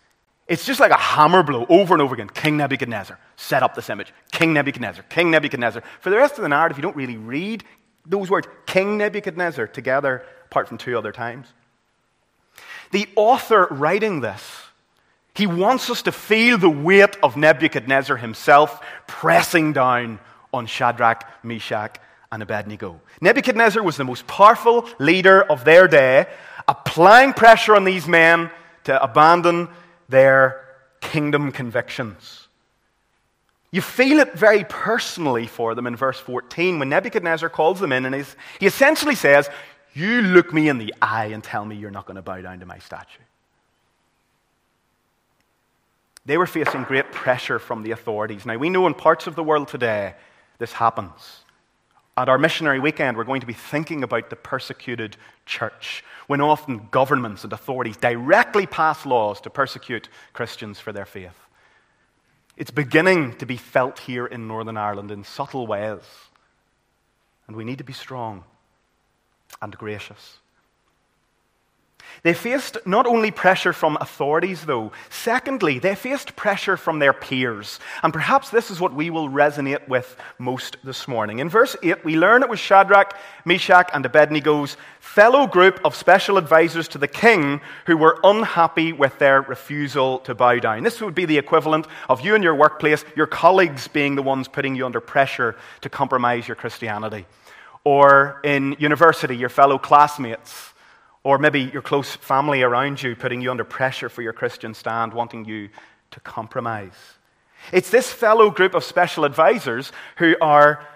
It's 0.48 0.66
just 0.66 0.80
like 0.80 0.92
a 0.92 0.98
hammer 0.98 1.44
blow 1.44 1.66
over 1.68 1.94
and 1.94 2.01
over 2.01 2.13
again. 2.13 2.30
King 2.30 2.58
Nebuchadnezzar, 2.58 3.20
set 3.36 3.63
up 3.63 3.75
this 3.75 3.89
image. 3.89 4.13
King 4.32 4.54
Nebuchadnezzar, 4.54 5.04
King 5.10 5.30
Nebuchadnezzar. 5.32 5.84
For 6.00 6.10
the 6.10 6.16
rest 6.16 6.36
of 6.38 6.42
the 6.42 6.50
narrative, 6.50 6.77
you 6.77 6.82
don't 6.82 6.96
really 6.96 7.18
read 7.18 7.63
those 8.06 8.30
words, 8.30 8.48
King 8.66 8.98
Nebuchadnezzar, 8.98 9.68
together, 9.68 10.24
apart 10.46 10.70
from 10.70 10.77
two 10.77 10.98
other 10.98 11.12
times. 11.12 11.48
The 12.92 13.08
author 13.18 13.68
writing 13.70 14.22
this, 14.22 14.42
he 15.36 15.46
wants 15.46 15.89
us 15.89 16.01
to 16.04 16.12
feel 16.13 16.58
the 16.58 16.70
weight 16.70 17.18
of 17.22 17.36
Nebuchadnezzar 17.36 18.16
himself 18.18 18.82
pressing 19.06 19.74
down 19.74 20.20
on 20.54 20.66
Shadrach, 20.66 21.25
Meshach, 21.44 22.00
and 22.32 22.42
Abednego. 22.42 23.01
Nebuchadnezzar 23.22 23.84
was 23.84 23.98
the 23.98 24.04
most 24.04 24.25
powerful 24.27 24.88
leader 25.00 25.44
of 25.44 25.66
their 25.66 25.88
day, 25.88 26.27
applying 26.68 27.34
pressure 27.34 27.75
on 27.75 27.84
these 27.84 28.08
men 28.08 28.50
to 28.86 29.04
abandon 29.04 29.68
their 30.09 30.65
kingdom 31.01 31.51
convictions. 31.51 32.47
You 33.71 33.81
feel 33.81 34.19
it 34.19 34.33
very 34.33 34.63
personally 34.63 35.45
for 35.47 35.75
them 35.75 35.87
in 35.87 35.95
verse 35.95 36.19
14 36.19 36.79
when 36.79 36.89
Nebuchadnezzar 36.89 37.49
calls 37.49 37.79
them 37.79 37.91
in 37.91 38.05
and 38.05 38.15
he 38.59 38.65
essentially 38.65 39.15
says, 39.15 39.49
You 39.93 40.21
look 40.21 40.53
me 40.53 40.69
in 40.69 40.77
the 40.77 40.93
eye 41.01 41.25
and 41.27 41.43
tell 41.43 41.65
me 41.65 41.75
you're 41.75 41.91
not 41.91 42.05
going 42.05 42.15
to 42.15 42.21
bow 42.21 42.41
down 42.41 42.59
to 42.59 42.65
my 42.65 42.79
statue. 42.79 43.21
They 46.25 46.37
were 46.37 46.47
facing 46.47 46.83
great 46.83 47.11
pressure 47.11 47.57
from 47.57 47.83
the 47.83 47.91
authorities. 47.91 48.45
Now, 48.45 48.57
we 48.57 48.69
know 48.69 48.85
in 48.85 48.93
parts 48.93 49.27
of 49.27 49.35
the 49.35 49.43
world 49.43 49.69
today 49.69 50.13
this 50.59 50.73
happens. 50.73 51.43
At 52.17 52.29
our 52.29 52.39
missionary 52.39 52.79
weekend, 52.79 53.15
we're 53.15 53.24
going 53.25 53.41
to 53.41 53.47
be 53.47 53.53
thinking 53.53 54.03
about 54.03 54.31
the 54.31 54.36
persecuted 54.36 55.17
church, 55.45 56.03
when 56.25 56.41
often 56.41 56.88
governments 56.89 57.43
and 57.43 57.53
authorities 57.53 57.95
directly 57.95 58.65
pass 58.65 59.05
laws 59.05 59.39
to 59.41 59.51
persecute 59.51 60.09
Christians 60.33 60.79
for 60.79 60.91
their 60.91 61.05
faith. 61.05 61.38
It's 62.57 62.71
beginning 62.71 63.36
to 63.36 63.45
be 63.45 63.55
felt 63.55 64.00
here 64.00 64.25
in 64.25 64.47
Northern 64.47 64.77
Ireland 64.77 65.12
in 65.12 65.24
subtle 65.24 65.67
ways. 65.67 66.01
And 67.45 67.55
we 67.55 67.63
need 67.63 67.77
to 67.77 67.83
be 67.83 67.93
strong 67.93 68.43
and 69.62 69.77
gracious. 69.77 70.39
They 72.24 72.33
faced 72.33 72.77
not 72.86 73.05
only 73.05 73.31
pressure 73.31 73.74
from 73.74 73.97
authorities, 74.01 74.65
though, 74.65 74.91
secondly, 75.09 75.79
they 75.79 75.95
faced 75.95 76.36
pressure 76.36 76.77
from 76.77 77.00
their 77.00 77.13
peers. 77.13 77.79
And 78.03 78.13
perhaps 78.13 78.50
this 78.50 78.71
is 78.71 78.79
what 78.79 78.93
we 78.93 79.09
will 79.09 79.29
resonate 79.29 79.88
with 79.88 80.15
most 80.39 80.77
this 80.83 81.07
morning. 81.07 81.39
In 81.39 81.50
verse 81.50 81.75
8, 81.83 82.03
we 82.03 82.17
learn 82.17 82.43
it 82.43 82.50
was 82.50 82.59
Shadrach, 82.59 83.15
Meshach, 83.45 83.89
and 83.93 84.05
Abednego's 84.05 84.77
fellow 85.00 85.47
group 85.47 85.79
of 85.86 85.95
special 85.95 86.38
advisors 86.38 86.88
to 86.89 86.97
the 86.97 87.07
king 87.07 87.62
who 87.86 87.97
were 87.97 88.19
unhappy 88.24 88.93
with 88.93 89.17
their 89.19 89.41
refusal 89.41 90.19
to 90.19 90.36
bow 90.36 90.59
down. 90.59 90.83
This 90.83 91.01
would 91.01 91.15
be 91.15 91.25
the 91.25 91.38
equivalent 91.38 91.88
of 92.09 92.21
you 92.21 92.36
in 92.36 92.43
your 92.43 92.55
workplace, 92.55 93.05
your 93.15 93.27
colleagues 93.27 93.88
being 93.88 94.15
the 94.15 94.24
ones 94.24 94.47
putting 94.47 94.75
you 94.75 94.86
under 94.86 95.00
pressure 95.00 95.55
to 95.81 95.89
compromise 95.89 96.47
your 96.47 96.55
Christianity. 96.55 97.25
Or 97.83 98.41
in 98.43 98.75
university, 98.79 99.38
your 99.38 99.50
fellow 99.50 99.77
classmates 99.77 100.74
or 101.27 101.38
maybe 101.38 101.63
your 101.74 101.81
close 101.81 102.15
family 102.15 102.62
around 102.62 103.03
you 103.03 103.13
putting 103.13 103.41
you 103.41 103.51
under 103.51 103.65
pressure 103.65 104.07
for 104.07 104.22
your 104.22 104.31
Christian 104.31 104.74
stand, 104.74 105.13
wanting 105.13 105.43
you 105.43 105.67
to 106.12 106.22
compromise. 106.22 106.93
It's 107.74 107.89
this 107.89 108.10
fellow 108.10 108.50
group 108.50 108.74
of 108.74 108.86
special 108.86 109.25
advisors 109.25 109.91
who 110.19 110.38
are 110.39 110.88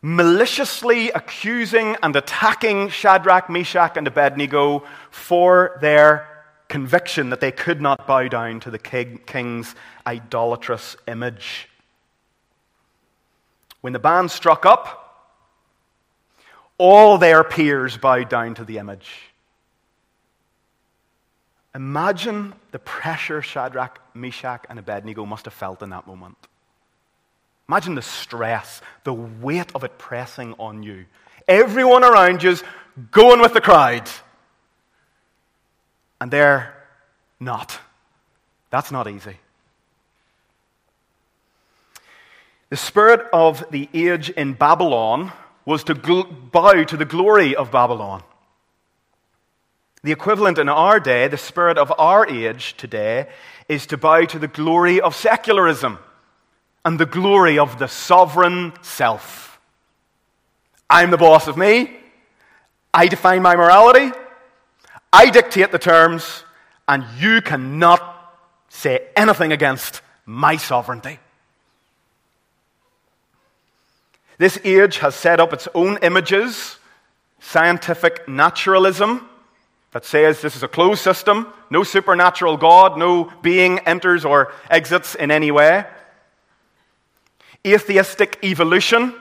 maliciously 0.00 1.10
accusing 1.10 1.98
and 2.02 2.16
attacking 2.16 2.88
Shadrach, 2.88 3.50
Meshach, 3.50 3.98
and 3.98 4.06
Abednego 4.06 4.84
for 5.10 5.76
their 5.82 6.46
conviction 6.68 7.28
that 7.28 7.40
they 7.40 7.52
could 7.52 7.82
not 7.82 8.06
bow 8.06 8.26
down 8.26 8.60
to 8.60 8.70
the 8.70 8.78
king's 8.78 9.74
idolatrous 10.06 10.96
image. 11.06 11.68
When 13.82 13.92
the 13.92 13.98
band 13.98 14.30
struck 14.30 14.64
up, 14.64 15.34
all 16.78 17.18
their 17.18 17.44
peers 17.44 17.98
bowed 17.98 18.30
down 18.30 18.54
to 18.54 18.64
the 18.64 18.78
image. 18.78 19.27
Imagine 21.74 22.54
the 22.72 22.78
pressure 22.78 23.42
Shadrach, 23.42 24.00
Meshach, 24.14 24.64
and 24.68 24.78
Abednego 24.78 25.26
must 25.26 25.44
have 25.44 25.54
felt 25.54 25.82
in 25.82 25.90
that 25.90 26.06
moment. 26.06 26.36
Imagine 27.68 27.94
the 27.94 28.02
stress, 28.02 28.80
the 29.04 29.12
weight 29.12 29.70
of 29.74 29.84
it 29.84 29.98
pressing 29.98 30.54
on 30.54 30.82
you. 30.82 31.04
Everyone 31.46 32.04
around 32.04 32.42
you's 32.42 32.62
going 33.10 33.40
with 33.40 33.52
the 33.52 33.60
crowd. 33.60 34.08
And 36.20 36.30
they're 36.30 36.74
not. 37.38 37.78
That's 38.70 38.90
not 38.90 39.06
easy. 39.06 39.36
The 42.70 42.76
spirit 42.76 43.26
of 43.32 43.64
the 43.70 43.88
age 43.94 44.30
in 44.30 44.52
Babylon 44.54 45.32
was 45.64 45.84
to 45.84 45.94
bow 45.94 46.84
to 46.84 46.96
the 46.96 47.04
glory 47.04 47.54
of 47.54 47.70
Babylon. 47.70 48.22
The 50.08 50.12
equivalent 50.12 50.56
in 50.56 50.70
our 50.70 50.98
day, 51.00 51.28
the 51.28 51.36
spirit 51.36 51.76
of 51.76 51.92
our 51.98 52.26
age 52.26 52.74
today, 52.78 53.28
is 53.68 53.84
to 53.88 53.98
bow 53.98 54.24
to 54.24 54.38
the 54.38 54.48
glory 54.48 55.02
of 55.02 55.14
secularism 55.14 55.98
and 56.82 56.98
the 56.98 57.04
glory 57.04 57.58
of 57.58 57.78
the 57.78 57.88
sovereign 57.88 58.72
self. 58.80 59.60
I'm 60.88 61.10
the 61.10 61.18
boss 61.18 61.46
of 61.46 61.58
me. 61.58 61.94
I 62.94 63.08
define 63.08 63.42
my 63.42 63.54
morality. 63.54 64.10
I 65.12 65.28
dictate 65.28 65.72
the 65.72 65.78
terms, 65.78 66.42
and 66.88 67.04
you 67.18 67.42
cannot 67.42 68.00
say 68.70 69.08
anything 69.14 69.52
against 69.52 70.00
my 70.24 70.56
sovereignty. 70.56 71.18
This 74.38 74.58
age 74.64 75.00
has 75.00 75.14
set 75.14 75.38
up 75.38 75.52
its 75.52 75.68
own 75.74 75.98
images, 76.00 76.78
scientific 77.40 78.26
naturalism 78.26 79.28
that 79.92 80.04
says 80.04 80.40
this 80.40 80.56
is 80.56 80.62
a 80.62 80.68
closed 80.68 81.02
system, 81.02 81.52
no 81.70 81.82
supernatural 81.82 82.56
God, 82.56 82.98
no 82.98 83.32
being 83.42 83.78
enters 83.80 84.24
or 84.24 84.52
exits 84.70 85.14
in 85.14 85.30
any 85.30 85.50
way. 85.50 85.84
Atheistic 87.66 88.38
evolution 88.44 89.14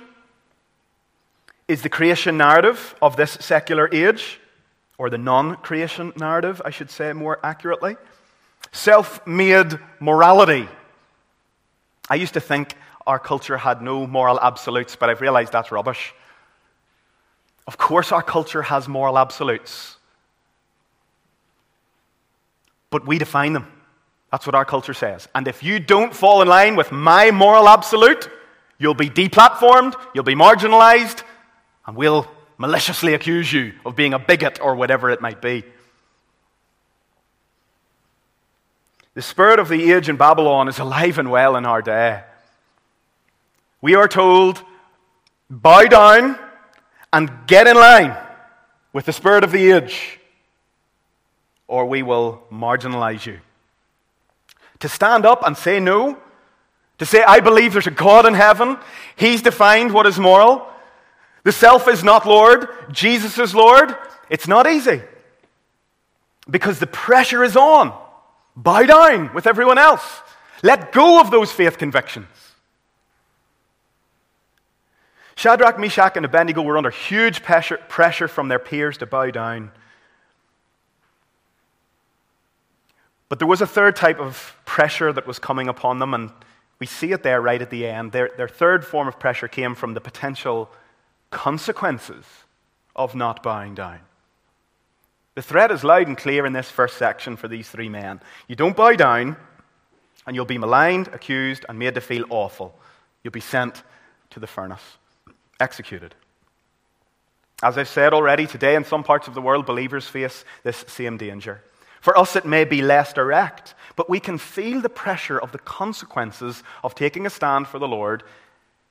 is 1.68 1.82
the 1.82 1.90
creation 1.90 2.38
narrative 2.38 2.96
of 3.02 3.16
this 3.16 3.32
secular 3.42 3.90
age, 3.92 4.40
or 4.98 5.10
the 5.10 5.18
non 5.18 5.56
creation 5.58 6.14
narrative, 6.16 6.62
I 6.64 6.70
should 6.70 6.90
say 6.90 7.14
more 7.14 7.40
accurately. 7.44 7.98
Self 8.72 9.26
made 9.28 9.80
morality. 10.00 10.68
I 12.10 12.16
used 12.16 12.34
to 12.34 12.40
think 12.40 12.76
our 13.06 13.20
culture 13.20 13.58
had 13.58 13.82
no 13.82 14.08
moral 14.08 14.40
absolutes, 14.40 14.96
but 14.96 15.10
I've 15.10 15.22
realized 15.22 15.52
that's 15.52 15.72
rubbish. 15.72 16.14
Of 17.68 17.78
course, 17.78 18.12
our 18.12 18.24
culture 18.24 18.62
has 18.62 18.88
moral 18.88 19.18
absolutes. 19.18 19.97
But 22.90 23.06
we 23.06 23.18
define 23.18 23.54
them. 23.54 23.68
That's 24.32 24.46
what 24.46 24.56
our 24.56 24.66
culture 24.66 24.94
says. 24.94 25.28
And 25.34 25.48
if 25.48 25.64
you 25.64 25.80
don't 25.80 26.14
fall 26.14 26.42
in 26.42 26.48
line 26.48 26.76
with 26.76 26.92
my 26.92 27.32
moral 27.32 27.68
absolute, 27.68 28.30
you'll 28.78 28.94
be 28.94 29.10
deplatformed, 29.10 29.96
you'll 30.14 30.24
be 30.24 30.36
marginalized, 30.36 31.24
and 31.86 31.96
we'll 31.96 32.30
maliciously 32.58 33.14
accuse 33.14 33.52
you 33.52 33.74
of 33.86 33.96
being 33.96 34.14
a 34.14 34.20
bigot 34.20 34.60
or 34.62 34.76
whatever 34.76 35.10
it 35.10 35.22
might 35.22 35.42
be. 35.42 35.64
The 39.14 39.22
spirit 39.22 39.60
of 39.60 39.68
the 39.68 39.94
age 39.94 40.10
in 40.10 40.18
Babylon 40.18 40.68
is 40.68 40.78
alive 40.78 41.18
and 41.18 41.32
well 41.32 41.56
in 41.56 41.66
our 41.66 41.82
day. 41.82 42.24
We 43.82 43.96
are 43.96 44.08
told, 44.08 44.64
bow 45.50 45.86
down 45.86 46.38
and 47.14 47.32
get 47.48 47.68
in 47.68 47.76
line 47.76 48.16
with 48.94 49.06
the 49.06 49.14
spirit 49.14 49.44
of 49.44 49.52
the 49.52 49.72
age, 49.72 50.20
or 51.68 51.86
we 51.86 52.04
will 52.04 52.42
marginalize 52.52 53.26
you. 53.26 53.40
To 54.80 54.90
stand 54.90 55.26
up 55.26 55.46
and 55.46 55.58
say 55.58 55.80
no, 55.80 56.18
to 57.00 57.06
say, 57.06 57.24
I 57.24 57.40
believe 57.40 57.74
there's 57.74 57.88
a 57.88 57.92
God 57.92 58.26
in 58.26 58.34
heaven, 58.34 58.78
He's 59.16 59.42
defined 59.42 59.94
what 59.94 60.08
is 60.08 60.20
moral. 60.20 60.68
The 61.44 61.52
self 61.52 61.88
is 61.88 62.04
not 62.04 62.28
Lord, 62.28 62.68
Jesus 62.92 63.38
is 63.38 63.56
Lord. 63.56 63.96
It's 64.30 64.48
not 64.48 64.68
easy 64.68 65.02
because 66.50 66.80
the 66.80 66.88
pressure 66.88 67.44
is 67.44 67.56
on. 67.56 67.98
Bow 68.56 68.84
down 68.84 69.34
with 69.34 69.48
everyone 69.48 69.78
else. 69.78 70.22
Let 70.64 70.92
go 70.92 71.22
of 71.22 71.32
those 71.32 71.52
faith 71.52 71.78
convictions. 71.78 72.28
Shadrach, 75.36 75.78
Meshach, 75.80 76.18
and 76.18 76.26
Abednego 76.26 76.64
were 76.64 76.78
under 76.78 76.90
huge 76.90 77.44
pressure, 77.44 77.78
pressure 77.88 78.28
from 78.28 78.48
their 78.48 78.58
peers 78.58 78.98
to 78.98 79.06
bow 79.06 79.30
down. 79.30 79.72
But 83.30 83.40
there 83.40 83.48
was 83.48 83.62
a 83.62 83.68
third 83.68 83.96
type 83.96 84.20
of 84.20 84.56
pressure 84.66 85.12
that 85.12 85.28
was 85.28 85.40
coming 85.40 85.68
upon 85.68 86.00
them, 86.00 86.14
and 86.14 86.32
we 86.80 86.86
see 86.86 87.12
it 87.12 87.24
there 87.24 87.42
right 87.42 87.62
at 87.62 87.70
the 87.70 87.86
end. 87.88 88.12
Their, 88.12 88.32
their 88.38 88.48
third 88.48 88.86
form 88.86 89.08
of 89.08 89.20
pressure 89.20 89.48
came 89.48 89.76
from 89.76 89.94
the 89.94 90.02
potential 90.02 90.70
consequences 91.30 92.26
of 92.96 93.16
not 93.16 93.44
bowing 93.44 93.76
down. 93.76 94.00
The 95.36 95.42
threat 95.42 95.72
is 95.72 95.84
loud 95.84 96.08
and 96.08 96.18
clear 96.18 96.46
in 96.46 96.54
this 96.54 96.72
first 96.72 96.98
section 96.98 97.36
for 97.36 97.48
these 97.48 97.70
three 97.70 97.90
men. 97.90 98.22
You 98.48 98.56
don't 98.56 98.76
bow 98.76 98.94
down, 98.94 99.36
and 100.26 100.36
you'll 100.36 100.46
be 100.46 100.58
maligned, 100.58 101.10
accused, 101.10 101.66
and 101.68 101.78
made 101.78 101.96
to 101.96 102.02
feel 102.02 102.26
awful. 102.30 102.74
You'll 103.24 103.32
be 103.32 103.40
sent 103.40 103.84
to 104.32 104.40
the 104.40 104.48
furnace 104.48 104.98
executed. 105.60 106.16
As 107.64 107.78
I've 107.78 107.88
said 107.88 108.14
already, 108.14 108.46
today 108.46 108.76
in 108.76 108.84
some 108.84 109.04
parts 109.04 109.28
of 109.28 109.34
the 109.34 109.42
world, 109.42 109.66
believers 109.66 110.08
face 110.08 110.46
this 110.64 110.86
same 110.88 111.18
danger. 111.18 111.64
For 112.08 112.18
us, 112.18 112.38
it 112.38 112.46
may 112.46 112.64
be 112.64 112.82
less 112.82 113.12
direct, 113.12 113.76
but 113.98 114.10
we 114.10 114.22
can 114.22 114.38
feel 114.38 114.80
the 114.80 114.88
pressure 114.88 115.38
of 115.38 115.52
the 115.52 115.58
consequences 115.58 116.64
of 116.82 116.96
taking 116.96 117.26
a 117.26 117.30
stand 117.30 117.68
for 117.68 117.80
the 117.80 117.88
Lord 117.90 118.24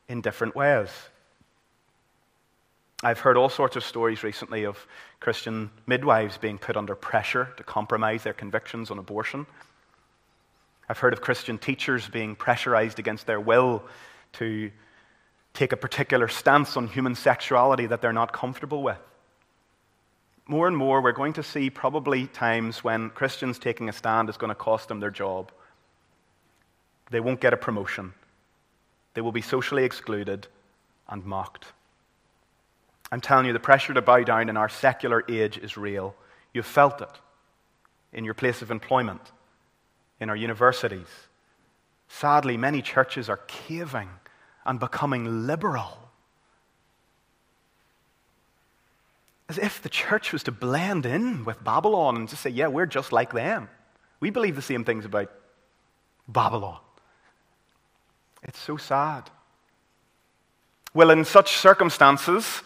in 0.06 0.20
different 0.20 0.54
ways. 0.54 0.90
I've 3.02 3.20
heard 3.20 3.38
all 3.38 3.48
sorts 3.48 3.74
of 3.74 3.84
stories 3.84 4.22
recently 4.22 4.66
of 4.66 4.86
Christian 5.18 5.70
midwives 5.86 6.36
being 6.36 6.58
put 6.58 6.76
under 6.76 6.94
pressure 6.94 7.54
to 7.56 7.62
compromise 7.62 8.22
their 8.22 8.34
convictions 8.34 8.90
on 8.90 8.98
abortion. 8.98 9.46
I've 10.86 10.98
heard 10.98 11.14
of 11.14 11.22
Christian 11.22 11.56
teachers 11.56 12.06
being 12.06 12.36
pressurized 12.36 12.98
against 12.98 13.26
their 13.26 13.40
will 13.40 13.82
to 14.34 14.70
take 15.54 15.72
a 15.72 15.78
particular 15.78 16.28
stance 16.28 16.76
on 16.76 16.86
human 16.86 17.14
sexuality 17.14 17.86
that 17.86 18.02
they're 18.02 18.12
not 18.12 18.34
comfortable 18.34 18.82
with. 18.82 19.00
More 20.48 20.68
and 20.68 20.76
more, 20.76 21.02
we're 21.02 21.12
going 21.12 21.32
to 21.34 21.42
see 21.42 21.70
probably 21.70 22.28
times 22.28 22.84
when 22.84 23.10
Christians 23.10 23.58
taking 23.58 23.88
a 23.88 23.92
stand 23.92 24.28
is 24.28 24.36
going 24.36 24.50
to 24.50 24.54
cost 24.54 24.88
them 24.88 25.00
their 25.00 25.10
job. 25.10 25.50
They 27.10 27.20
won't 27.20 27.40
get 27.40 27.52
a 27.52 27.56
promotion. 27.56 28.14
They 29.14 29.20
will 29.20 29.32
be 29.32 29.42
socially 29.42 29.84
excluded 29.84 30.46
and 31.08 31.24
mocked. 31.24 31.64
I'm 33.10 33.20
telling 33.20 33.46
you, 33.46 33.52
the 33.52 33.60
pressure 33.60 33.94
to 33.94 34.02
bow 34.02 34.22
down 34.22 34.48
in 34.48 34.56
our 34.56 34.68
secular 34.68 35.24
age 35.28 35.58
is 35.58 35.76
real. 35.76 36.14
You've 36.52 36.66
felt 36.66 37.00
it 37.00 37.08
in 38.12 38.24
your 38.24 38.34
place 38.34 38.62
of 38.62 38.70
employment, 38.70 39.20
in 40.20 40.30
our 40.30 40.36
universities. 40.36 41.08
Sadly, 42.08 42.56
many 42.56 42.82
churches 42.82 43.28
are 43.28 43.40
caving 43.48 44.08
and 44.64 44.80
becoming 44.80 45.46
liberal. 45.46 46.05
As 49.48 49.58
if 49.58 49.80
the 49.82 49.88
church 49.88 50.32
was 50.32 50.42
to 50.44 50.52
blend 50.52 51.06
in 51.06 51.44
with 51.44 51.62
Babylon 51.62 52.16
and 52.16 52.28
just 52.28 52.42
say, 52.42 52.50
yeah, 52.50 52.66
we're 52.66 52.86
just 52.86 53.12
like 53.12 53.32
them. 53.32 53.68
We 54.18 54.30
believe 54.30 54.56
the 54.56 54.62
same 54.62 54.84
things 54.84 55.04
about 55.04 55.30
Babylon. 56.26 56.80
It's 58.42 58.58
so 58.58 58.76
sad. 58.76 59.30
Well, 60.94 61.10
in 61.10 61.24
such 61.24 61.56
circumstances, 61.56 62.62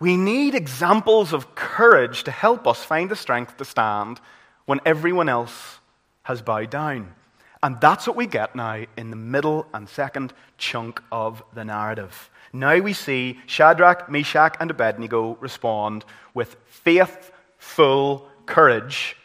we 0.00 0.16
need 0.16 0.54
examples 0.54 1.32
of 1.32 1.54
courage 1.54 2.22
to 2.24 2.30
help 2.30 2.66
us 2.66 2.84
find 2.84 3.10
the 3.10 3.16
strength 3.16 3.56
to 3.56 3.64
stand 3.64 4.20
when 4.64 4.80
everyone 4.86 5.28
else 5.28 5.80
has 6.22 6.40
bowed 6.40 6.70
down. 6.70 7.14
And 7.62 7.80
that's 7.80 8.06
what 8.06 8.16
we 8.16 8.26
get 8.26 8.54
now 8.54 8.84
in 8.96 9.10
the 9.10 9.16
middle 9.16 9.66
and 9.74 9.88
second 9.88 10.32
chunk 10.56 11.02
of 11.10 11.42
the 11.52 11.64
narrative. 11.64 12.30
Now 12.52 12.78
we 12.78 12.92
see 12.92 13.38
Shadrach, 13.46 14.10
Meshach, 14.10 14.56
and 14.60 14.70
Abednego 14.70 15.36
respond 15.40 16.04
with 16.34 16.56
faithful 16.66 18.28
courage 18.46 19.16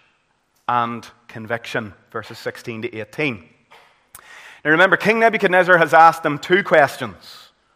and 0.67 1.07
conviction. 1.27 1.93
Verses 2.11 2.37
16 2.39 2.83
to 2.83 2.95
18. 2.95 3.43
Now 4.65 4.71
remember, 4.71 4.97
King 4.97 5.19
Nebuchadnezzar 5.19 5.77
has 5.77 5.93
asked 5.93 6.23
them 6.23 6.37
two 6.37 6.63
questions. 6.63 7.15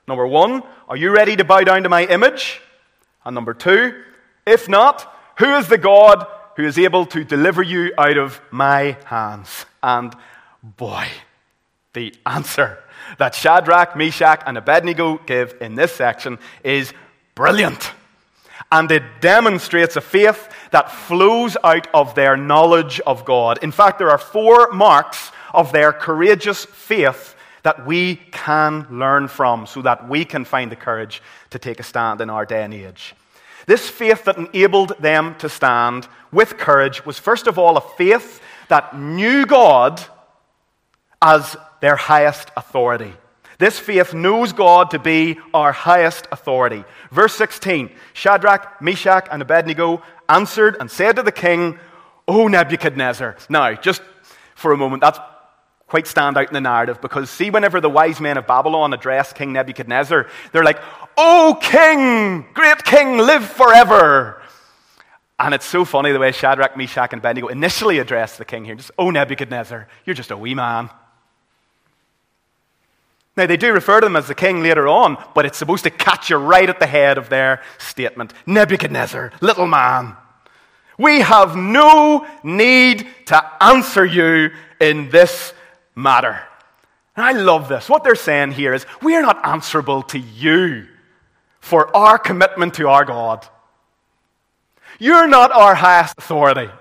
Number 0.07 0.25
one, 0.25 0.63
are 0.87 0.95
you 0.95 1.11
ready 1.11 1.35
to 1.35 1.43
bow 1.43 1.61
down 1.61 1.83
to 1.83 1.89
my 1.89 2.05
image? 2.05 2.61
And 3.25 3.35
number 3.35 3.53
two, 3.53 4.03
if 4.45 4.69
not, 4.69 5.13
who 5.37 5.55
is 5.55 5.67
the 5.67 5.77
God 5.77 6.25
who 6.55 6.63
is 6.63 6.79
able 6.79 7.05
to 7.07 7.23
deliver 7.23 7.61
you 7.61 7.91
out 7.97 8.17
of 8.17 8.39
my 8.51 8.97
hands? 9.05 9.65
And 9.83 10.15
boy, 10.63 11.07
the 11.93 12.15
answer 12.25 12.79
that 13.17 13.35
Shadrach, 13.35 13.95
Meshach, 13.95 14.43
and 14.45 14.57
Abednego 14.57 15.17
give 15.25 15.55
in 15.61 15.75
this 15.75 15.93
section 15.93 16.39
is 16.63 16.93
brilliant. 17.35 17.91
And 18.71 18.91
it 18.91 19.03
demonstrates 19.21 19.95
a 19.95 20.01
faith 20.01 20.49
that 20.71 20.91
flows 20.91 21.55
out 21.63 21.87
of 21.93 22.15
their 22.15 22.35
knowledge 22.35 22.99
of 23.01 23.23
God. 23.23 23.59
In 23.63 23.71
fact, 23.71 23.97
there 23.97 24.09
are 24.09 24.17
four 24.17 24.71
marks 24.71 25.31
of 25.53 25.71
their 25.71 25.93
courageous 25.93 26.65
faith 26.65 27.35
that 27.63 27.85
we 27.85 28.17
can 28.31 28.87
learn 28.89 29.27
from 29.27 29.65
so 29.65 29.81
that 29.81 30.07
we 30.07 30.25
can 30.25 30.45
find 30.45 30.71
the 30.71 30.75
courage 30.75 31.21
to 31.49 31.59
take 31.59 31.79
a 31.79 31.83
stand 31.83 32.21
in 32.21 32.29
our 32.29 32.45
day 32.45 32.63
and 32.63 32.73
age. 32.73 33.15
This 33.65 33.89
faith 33.89 34.23
that 34.25 34.37
enabled 34.37 34.93
them 34.99 35.35
to 35.39 35.49
stand 35.49 36.07
with 36.31 36.57
courage 36.57 37.05
was, 37.05 37.19
first 37.19 37.47
of 37.47 37.57
all, 37.57 37.77
a 37.77 37.81
faith 37.81 38.41
that 38.69 38.97
knew 38.97 39.45
God 39.45 40.01
as 41.21 41.55
their 41.81 41.95
highest 41.95 42.51
authority. 42.55 43.13
This 43.59 43.79
faith 43.79 44.13
knows 44.13 44.53
God 44.53 44.91
to 44.91 44.99
be 44.99 45.39
our 45.53 45.71
highest 45.71 46.27
authority. 46.31 46.83
Verse 47.11 47.33
16 47.35 47.89
Shadrach, 48.13 48.81
Meshach, 48.81 49.27
and 49.31 49.41
Abednego 49.41 50.03
answered 50.29 50.77
and 50.79 50.91
said 50.91 51.15
to 51.15 51.23
the 51.23 51.31
king, 51.31 51.79
O 52.27 52.47
Nebuchadnezzar. 52.47 53.37
Now, 53.49 53.73
just 53.73 54.01
for 54.55 54.73
a 54.73 54.77
moment, 54.77 55.01
that's 55.01 55.19
quite 55.87 56.05
stand 56.05 56.37
out 56.37 56.47
in 56.47 56.53
the 56.53 56.61
narrative 56.61 57.01
because 57.01 57.29
see, 57.29 57.49
whenever 57.49 57.79
the 57.79 57.89
wise 57.89 58.19
men 58.19 58.37
of 58.37 58.45
Babylon 58.45 58.93
address 58.93 59.33
King 59.33 59.53
Nebuchadnezzar, 59.53 60.27
they're 60.51 60.63
like, 60.63 60.79
O 61.17 61.57
king, 61.59 62.45
great 62.53 62.83
king, 62.83 63.17
live 63.17 63.45
forever. 63.45 64.41
And 65.39 65.53
it's 65.53 65.65
so 65.65 65.85
funny 65.85 66.11
the 66.11 66.19
way 66.19 66.31
Shadrach, 66.31 66.75
Meshach, 66.75 67.13
and 67.13 67.19
Abednego 67.19 67.47
initially 67.47 67.99
address 67.99 68.37
the 68.37 68.45
king 68.45 68.65
here. 68.65 68.75
Just, 68.75 68.91
O 68.97 69.09
Nebuchadnezzar, 69.09 69.87
you're 70.05 70.15
just 70.15 70.31
a 70.31 70.37
wee 70.37 70.55
man. 70.55 70.89
Now, 73.37 73.45
they 73.45 73.55
do 73.55 73.71
refer 73.71 74.01
to 74.01 74.05
them 74.05 74.15
as 74.15 74.27
the 74.27 74.33
king 74.35 74.63
later 74.63 74.87
on, 74.87 75.23
but 75.35 75.45
it's 75.45 75.59
supposed 75.59 75.83
to 75.83 75.91
catch 75.91 76.31
you 76.31 76.37
right 76.37 76.67
at 76.67 76.79
the 76.79 76.87
head 76.87 77.19
of 77.19 77.29
their 77.29 77.61
statement 77.77 78.33
Nebuchadnezzar, 78.47 79.31
little 79.41 79.67
man. 79.67 80.17
We 80.97 81.21
have 81.21 81.55
no 81.55 82.25
need 82.43 83.07
to 83.27 83.63
answer 83.63 84.03
you 84.03 84.49
in 84.81 85.09
this 85.11 85.53
matter. 85.95 86.41
And 87.15 87.25
I 87.25 87.33
love 87.33 87.69
this. 87.69 87.87
What 87.87 88.03
they're 88.03 88.15
saying 88.15 88.51
here 88.51 88.73
is 88.73 88.87
we 89.03 89.15
are 89.15 89.21
not 89.21 89.45
answerable 89.45 90.01
to 90.03 90.17
you 90.17 90.87
for 91.59 91.95
our 91.95 92.17
commitment 92.17 92.73
to 92.75 92.89
our 92.89 93.05
God. 93.05 93.47
You're 94.97 95.27
not 95.27 95.51
our 95.51 95.75
highest 95.75 96.15
authority. 96.17 96.71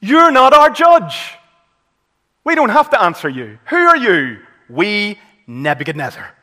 You're 0.00 0.32
not 0.32 0.52
our 0.52 0.70
judge. 0.70 1.34
We 2.42 2.56
don't 2.56 2.70
have 2.70 2.90
to 2.90 3.00
answer 3.00 3.28
you. 3.28 3.58
Who 3.66 3.76
are 3.76 3.96
you? 3.96 4.38
We 4.68 5.18
Nebuchadnezzar. 5.46 6.34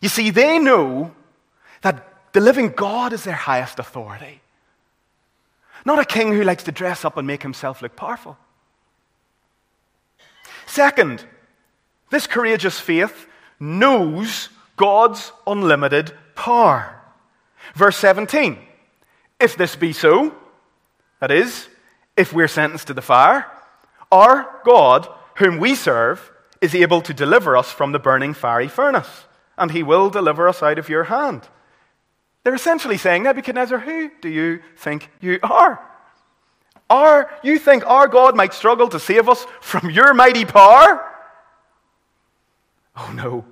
You 0.00 0.08
see, 0.08 0.30
they 0.30 0.58
know 0.58 1.14
that 1.82 2.32
the 2.32 2.40
living 2.40 2.70
God 2.70 3.12
is 3.12 3.24
their 3.24 3.34
highest 3.34 3.78
authority. 3.78 4.40
Not 5.84 5.98
a 5.98 6.04
king 6.04 6.32
who 6.32 6.42
likes 6.42 6.64
to 6.64 6.72
dress 6.72 7.04
up 7.04 7.16
and 7.16 7.26
make 7.26 7.42
himself 7.42 7.82
look 7.82 7.94
powerful. 7.96 8.36
Second, 10.66 11.24
this 12.10 12.26
courageous 12.26 12.80
faith 12.80 13.26
knows 13.60 14.48
God's 14.76 15.32
unlimited 15.46 16.12
power. 16.34 17.00
Verse 17.74 17.96
17 17.96 18.58
If 19.40 19.56
this 19.56 19.76
be 19.76 19.92
so, 19.92 20.34
that 21.20 21.30
is, 21.30 21.68
if 22.16 22.32
we're 22.32 22.48
sentenced 22.48 22.88
to 22.88 22.94
the 22.94 23.02
fire, 23.02 23.46
our 24.10 24.60
God, 24.64 25.08
whom 25.36 25.58
we 25.58 25.74
serve, 25.74 26.30
is 26.64 26.74
able 26.74 27.02
to 27.02 27.12
deliver 27.12 27.58
us 27.58 27.70
from 27.70 27.92
the 27.92 27.98
burning 27.98 28.32
fiery 28.32 28.68
furnace, 28.68 29.26
and 29.58 29.70
he 29.70 29.82
will 29.82 30.08
deliver 30.08 30.48
us 30.48 30.62
out 30.62 30.78
of 30.78 30.88
your 30.88 31.04
hand. 31.04 31.46
They're 32.42 32.54
essentially 32.54 32.96
saying, 32.96 33.22
Nebuchadnezzar, 33.22 33.78
who 33.78 34.10
do 34.22 34.30
you 34.30 34.60
think 34.74 35.10
you 35.20 35.38
are? 35.42 35.78
Are 36.88 37.30
you 37.42 37.58
think 37.58 37.86
our 37.86 38.08
God 38.08 38.34
might 38.34 38.54
struggle 38.54 38.88
to 38.88 38.98
save 38.98 39.28
us 39.28 39.46
from 39.60 39.90
your 39.90 40.14
mighty 40.14 40.46
power? 40.46 41.04
Oh 42.96 43.12
no. 43.14 43.44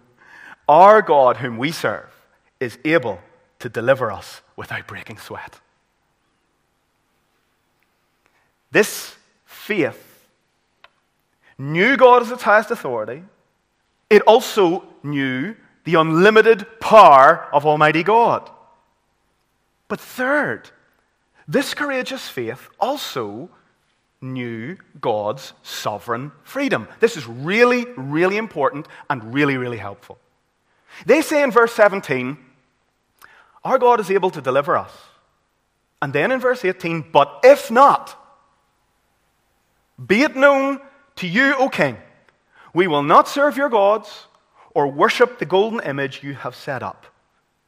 Our 0.66 1.03
God, 1.03 1.37
whom 1.37 1.59
we 1.59 1.70
serve, 1.70 2.09
is 2.61 2.79
able 2.83 3.20
to 3.59 3.68
deliver 3.68 4.11
us 4.11 4.40
without 4.57 4.87
breaking 4.87 5.18
sweat. 5.18 5.61
This 8.70 9.16
faith 9.44 10.12
knew 11.62 11.96
God 11.96 12.22
as 12.22 12.31
its 12.31 12.42
highest 12.42 12.70
authority. 12.72 13.22
It 14.11 14.22
also 14.22 14.85
knew 15.03 15.55
the 15.85 15.94
unlimited 15.94 16.66
power 16.81 17.48
of 17.53 17.64
Almighty 17.64 18.03
God. 18.03 18.51
But 19.87 20.01
third, 20.01 20.70
this 21.46 21.72
courageous 21.75 22.29
faith 22.29 22.68
also 22.81 23.48
knew 24.20 24.77
God's 25.01 25.53
sovereign 25.62 26.33
freedom. 26.42 26.88
This 27.01 27.16
is 27.16 27.27
really, 27.27 27.87
really 27.96 28.37
important 28.37 28.88
and 29.09 29.33
really, 29.33 29.57
really 29.57 29.79
helpful. 29.79 30.18
They 31.07 31.22
say 31.22 31.42
in 31.42 31.51
verse 31.51 31.72
17, 31.75 32.37
Our 33.64 33.79
God 33.79 34.01
is 34.01 34.11
able 34.11 34.31
to 34.31 34.40
deliver 34.40 34.77
us. 34.77 34.92
And 36.01 36.12
then 36.12 36.33
in 36.33 36.40
verse 36.40 36.64
18, 36.64 37.07
But 37.12 37.40
if 37.44 37.70
not, 37.70 38.18
be 40.05 40.22
it 40.22 40.35
known 40.35 40.81
to 41.22 41.28
you, 41.28 41.54
O 41.56 41.68
king, 41.68 41.96
we 42.74 42.87
will 42.87 43.02
not 43.02 43.28
serve 43.28 43.56
your 43.56 43.68
gods 43.68 44.26
or 44.74 44.88
worship 44.88 45.38
the 45.38 45.46
golden 45.46 45.80
image 45.80 46.22
you 46.22 46.35
have 46.35 46.54
set 46.54 46.82
up. 46.82 47.06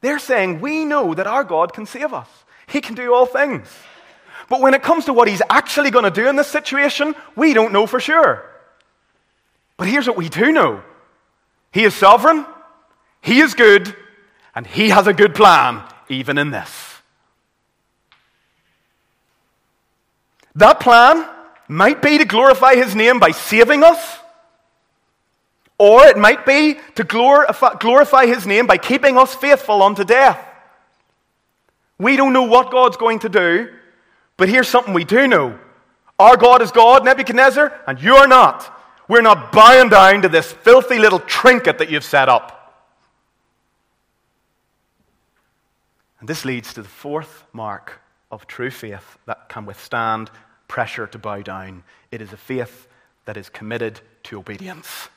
They're 0.01 0.19
saying, 0.19 0.59
We 0.59 0.85
know 0.85 1.13
that 1.13 1.25
our 1.25 1.43
God 1.43 1.73
can 1.73 1.85
save 1.85 2.13
us, 2.13 2.27
He 2.67 2.81
can 2.81 2.95
do 2.95 3.13
all 3.13 3.25
things. 3.25 3.67
But 4.47 4.61
when 4.61 4.75
it 4.75 4.83
comes 4.83 5.05
to 5.05 5.13
what 5.13 5.27
He's 5.27 5.41
actually 5.49 5.89
going 5.89 6.03
to 6.03 6.11
do 6.11 6.27
in 6.27 6.35
this 6.35 6.47
situation, 6.47 7.15
we 7.35 7.53
don't 7.53 7.73
know 7.73 7.87
for 7.87 7.99
sure. 7.99 8.45
But 9.77 9.87
here's 9.87 10.07
what 10.07 10.17
we 10.17 10.29
do 10.29 10.51
know 10.51 10.83
He 11.71 11.83
is 11.85 11.95
sovereign, 11.95 12.45
He 13.21 13.39
is 13.39 13.53
good, 13.53 13.95
and 14.53 14.67
He 14.67 14.89
has 14.89 15.07
a 15.07 15.13
good 15.13 15.33
plan, 15.33 15.81
even 16.09 16.37
in 16.37 16.51
this. 16.51 16.69
That 20.55 20.79
plan 20.81 21.25
might 21.67 22.01
be 22.01 22.17
to 22.17 22.25
glorify 22.25 22.75
His 22.75 22.95
name 22.95 23.19
by 23.19 23.31
saving 23.31 23.83
us. 23.83 24.19
Or 25.77 26.05
it 26.05 26.17
might 26.17 26.45
be 26.45 26.79
to 26.95 27.03
glorify 27.03 28.25
his 28.27 28.47
name 28.47 28.65
by 28.65 28.77
keeping 28.77 29.17
us 29.17 29.35
faithful 29.35 29.83
unto 29.83 30.03
death. 30.03 30.39
We 31.97 32.15
don't 32.15 32.33
know 32.33 32.43
what 32.43 32.71
God's 32.71 32.97
going 32.97 33.19
to 33.19 33.29
do, 33.29 33.69
but 34.37 34.49
here's 34.49 34.69
something 34.69 34.93
we 34.93 35.03
do 35.03 35.27
know. 35.27 35.59
Our 36.17 36.37
God 36.37 36.61
is 36.61 36.71
God, 36.71 37.03
Nebuchadnezzar, 37.03 37.77
and 37.87 38.01
you 38.01 38.15
are 38.15 38.27
not. 38.27 38.71
We're 39.09 39.21
not 39.21 39.51
bowing 39.51 39.89
down 39.89 40.21
to 40.21 40.29
this 40.29 40.51
filthy 40.51 40.97
little 40.97 41.19
trinket 41.19 41.77
that 41.79 41.89
you've 41.89 42.05
set 42.05 42.29
up. 42.29 42.61
And 46.19 46.29
this 46.29 46.45
leads 46.45 46.73
to 46.73 46.81
the 46.81 46.89
fourth 46.89 47.43
mark 47.51 47.99
of 48.31 48.47
true 48.47 48.71
faith 48.71 49.17
that 49.25 49.49
can 49.49 49.65
withstand 49.65 50.31
pressure 50.67 51.07
to 51.07 51.17
bow 51.17 51.41
down. 51.41 51.83
It 52.11 52.21
is 52.21 52.33
a 52.33 52.37
faith 52.37 52.87
that 53.25 53.37
is 53.37 53.49
committed 53.49 54.01
to 54.23 54.39
obedience 54.39 55.09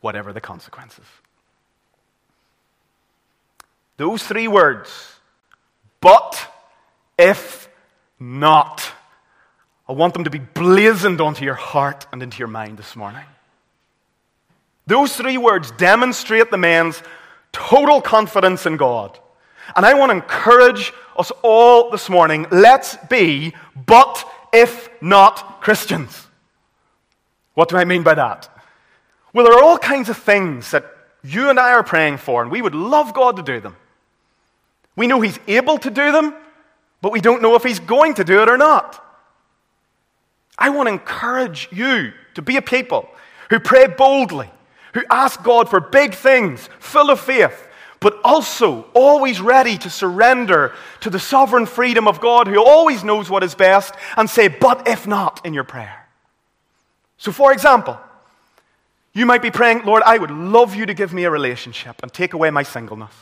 whatever 0.00 0.32
the 0.32 0.40
consequences. 0.40 1.04
Those 3.96 4.22
three 4.22 4.46
words, 4.46 5.12
but 6.00 6.52
if 7.18 7.68
not, 8.20 8.92
I 9.88 9.92
want 9.92 10.14
them 10.14 10.24
to 10.24 10.30
be 10.30 10.38
blazoned 10.38 11.20
onto 11.20 11.44
your 11.44 11.54
heart 11.54 12.06
and 12.12 12.22
into 12.22 12.38
your 12.38 12.48
mind 12.48 12.78
this 12.78 12.94
morning. 12.94 13.24
Those 14.86 15.16
three 15.16 15.36
words 15.36 15.70
demonstrate 15.72 16.50
the 16.50 16.58
man's 16.58 17.02
total 17.52 18.00
confidence 18.00 18.66
in 18.66 18.76
God. 18.76 19.18
And 19.74 19.84
I 19.84 19.94
want 19.94 20.10
to 20.10 20.16
encourage 20.16 20.92
us 21.18 21.32
all 21.42 21.90
this 21.90 22.08
morning 22.08 22.46
let's 22.50 22.96
be 23.08 23.54
but 23.86 24.24
if 24.52 24.88
not 25.00 25.60
Christians. 25.60 26.26
What 27.54 27.68
do 27.68 27.76
I 27.76 27.84
mean 27.84 28.02
by 28.02 28.14
that? 28.14 28.48
Well, 29.32 29.44
there 29.44 29.54
are 29.54 29.62
all 29.62 29.78
kinds 29.78 30.08
of 30.08 30.16
things 30.16 30.70
that 30.70 30.84
you 31.22 31.50
and 31.50 31.58
I 31.58 31.72
are 31.72 31.82
praying 31.82 32.18
for, 32.18 32.42
and 32.42 32.50
we 32.50 32.62
would 32.62 32.74
love 32.74 33.14
God 33.14 33.36
to 33.36 33.42
do 33.42 33.60
them. 33.60 33.76
We 34.96 35.06
know 35.06 35.20
He's 35.20 35.38
able 35.46 35.78
to 35.78 35.90
do 35.90 36.12
them, 36.12 36.34
but 37.02 37.12
we 37.12 37.20
don't 37.20 37.42
know 37.42 37.54
if 37.54 37.62
He's 37.62 37.80
going 37.80 38.14
to 38.14 38.24
do 38.24 38.42
it 38.42 38.48
or 38.48 38.56
not. 38.56 39.04
I 40.58 40.70
want 40.70 40.88
to 40.88 40.92
encourage 40.92 41.68
you 41.70 42.12
to 42.34 42.42
be 42.42 42.56
a 42.56 42.62
people 42.62 43.08
who 43.50 43.60
pray 43.60 43.86
boldly, 43.86 44.50
who 44.94 45.02
ask 45.10 45.42
God 45.42 45.68
for 45.68 45.80
big 45.80 46.14
things, 46.14 46.68
full 46.80 47.10
of 47.10 47.20
faith, 47.20 47.67
but 48.00 48.18
also 48.24 48.86
always 48.94 49.40
ready 49.40 49.76
to 49.78 49.90
surrender 49.90 50.74
to 51.00 51.10
the 51.10 51.18
sovereign 51.18 51.66
freedom 51.66 52.06
of 52.06 52.20
God 52.20 52.46
who 52.46 52.62
always 52.62 53.02
knows 53.02 53.28
what 53.28 53.42
is 53.42 53.54
best 53.54 53.94
and 54.16 54.28
say, 54.28 54.48
but 54.48 54.86
if 54.86 55.06
not, 55.06 55.44
in 55.44 55.54
your 55.54 55.64
prayer. 55.64 56.06
So, 57.16 57.32
for 57.32 57.52
example, 57.52 57.98
you 59.12 59.26
might 59.26 59.42
be 59.42 59.50
praying, 59.50 59.84
Lord, 59.84 60.02
I 60.06 60.18
would 60.18 60.30
love 60.30 60.76
you 60.76 60.86
to 60.86 60.94
give 60.94 61.12
me 61.12 61.24
a 61.24 61.30
relationship 61.30 61.96
and 62.02 62.12
take 62.12 62.34
away 62.34 62.50
my 62.50 62.62
singleness. 62.62 63.12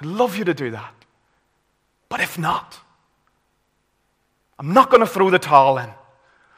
I'd 0.00 0.06
love 0.06 0.36
you 0.36 0.44
to 0.44 0.54
do 0.54 0.70
that. 0.70 0.94
But 2.08 2.20
if 2.20 2.38
not, 2.38 2.78
I'm 4.58 4.72
not 4.72 4.90
going 4.90 5.00
to 5.00 5.06
throw 5.06 5.28
the 5.28 5.38
towel 5.38 5.78
in. 5.78 5.90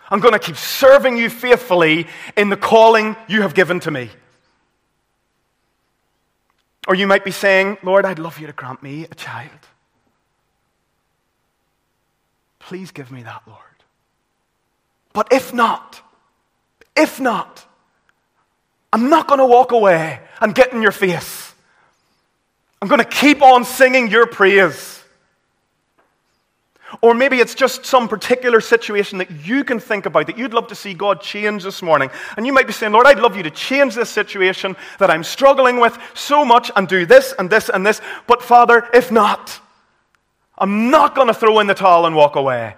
I'm 0.08 0.20
going 0.20 0.32
to 0.32 0.38
keep 0.38 0.56
serving 0.56 1.16
you 1.16 1.30
faithfully 1.30 2.06
in 2.36 2.48
the 2.48 2.56
calling 2.56 3.16
you 3.28 3.42
have 3.42 3.54
given 3.54 3.80
to 3.80 3.90
me. 3.90 4.10
Or 6.90 6.96
you 6.96 7.06
might 7.06 7.24
be 7.24 7.30
saying, 7.30 7.78
Lord, 7.84 8.04
I'd 8.04 8.18
love 8.18 8.40
you 8.40 8.48
to 8.48 8.52
grant 8.52 8.82
me 8.82 9.04
a 9.08 9.14
child. 9.14 9.60
Please 12.58 12.90
give 12.90 13.12
me 13.12 13.22
that, 13.22 13.42
Lord. 13.46 13.60
But 15.12 15.28
if 15.30 15.54
not, 15.54 16.02
if 16.96 17.20
not, 17.20 17.64
I'm 18.92 19.08
not 19.08 19.28
going 19.28 19.38
to 19.38 19.46
walk 19.46 19.70
away 19.70 20.18
and 20.40 20.52
get 20.52 20.72
in 20.72 20.82
your 20.82 20.90
face. 20.90 21.54
I'm 22.82 22.88
going 22.88 22.98
to 22.98 23.04
keep 23.04 23.40
on 23.40 23.64
singing 23.64 24.10
your 24.10 24.26
praise. 24.26 24.99
Or 27.02 27.14
maybe 27.14 27.38
it's 27.38 27.54
just 27.54 27.86
some 27.86 28.08
particular 28.08 28.60
situation 28.60 29.18
that 29.18 29.30
you 29.46 29.64
can 29.64 29.80
think 29.80 30.04
about 30.04 30.26
that 30.26 30.36
you'd 30.36 30.52
love 30.52 30.66
to 30.66 30.74
see 30.74 30.92
God 30.92 31.22
change 31.22 31.62
this 31.62 31.80
morning. 31.80 32.10
And 32.36 32.44
you 32.44 32.52
might 32.52 32.66
be 32.66 32.74
saying, 32.74 32.92
Lord, 32.92 33.06
I'd 33.06 33.20
love 33.20 33.36
you 33.36 33.42
to 33.42 33.50
change 33.50 33.94
this 33.94 34.10
situation 34.10 34.76
that 34.98 35.10
I'm 35.10 35.24
struggling 35.24 35.80
with 35.80 35.96
so 36.12 36.44
much 36.44 36.70
and 36.76 36.86
do 36.86 37.06
this 37.06 37.32
and 37.38 37.48
this 37.48 37.70
and 37.70 37.86
this. 37.86 38.02
But 38.26 38.42
Father, 38.42 38.86
if 38.92 39.10
not, 39.10 39.60
I'm 40.58 40.90
not 40.90 41.14
going 41.14 41.28
to 41.28 41.34
throw 41.34 41.58
in 41.60 41.66
the 41.66 41.74
towel 41.74 42.04
and 42.04 42.14
walk 42.14 42.36
away. 42.36 42.74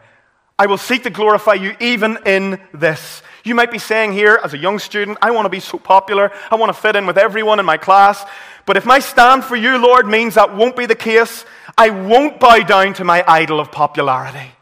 I 0.57 0.67
will 0.67 0.79
seek 0.79 1.03
to 1.03 1.11
glorify 1.11 1.55
you 1.55 1.75
even 1.81 2.19
in 2.25 2.61
this. 2.73 3.23
You 3.43 3.57
might 3.57 3.73
be 3.73 3.79
saying 3.81 4.13
here, 4.13 4.39
as 4.45 4.55
a 4.55 4.59
young 4.59 4.79
student, 4.79 5.19
I 5.21 5.33
want 5.33 5.47
to 5.47 5.51
be 5.51 5.59
so 5.59 5.79
popular. 5.79 6.31
I 6.49 6.55
want 6.55 6.73
to 6.73 6.81
fit 6.81 6.95
in 6.95 7.07
with 7.07 7.19
everyone 7.19 7.59
in 7.59 7.67
my 7.67 7.77
class. 7.77 8.25
But 8.65 8.77
if 8.77 8.87
my 8.87 9.01
stand 9.01 9.45
for 9.45 9.57
you, 9.57 9.79
Lord, 9.79 10.07
means 10.07 10.35
that 10.35 10.55
won't 10.55 10.77
be 10.77 10.87
the 10.87 10.95
case, 10.95 11.45
I 11.77 11.91
won't 11.91 12.39
bow 12.39 12.59
down 12.61 12.95
to 12.95 13.05
my 13.05 13.25
idol 13.27 13.61
of 13.61 13.73
popularity. 13.73 14.53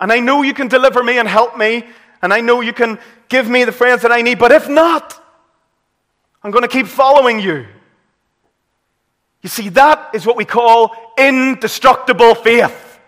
And 0.00 0.12
I 0.12 0.20
know 0.20 0.42
you 0.42 0.54
can 0.54 0.68
deliver 0.68 1.02
me 1.02 1.18
and 1.18 1.28
help 1.28 1.56
me, 1.56 1.84
and 2.22 2.32
I 2.32 2.40
know 2.40 2.60
you 2.60 2.72
can 2.72 2.98
give 3.28 3.48
me 3.48 3.64
the 3.64 3.72
friends 3.72 4.02
that 4.02 4.12
I 4.12 4.22
need, 4.22 4.38
but 4.38 4.52
if 4.52 4.68
not, 4.68 5.22
I'm 6.42 6.50
going 6.50 6.62
to 6.62 6.68
keep 6.68 6.86
following 6.86 7.40
you. 7.40 7.66
You 9.42 9.48
see, 9.48 9.68
that 9.70 10.10
is 10.14 10.26
what 10.26 10.36
we 10.36 10.44
call 10.44 10.94
indestructible 11.16 12.34
faith. 12.34 12.98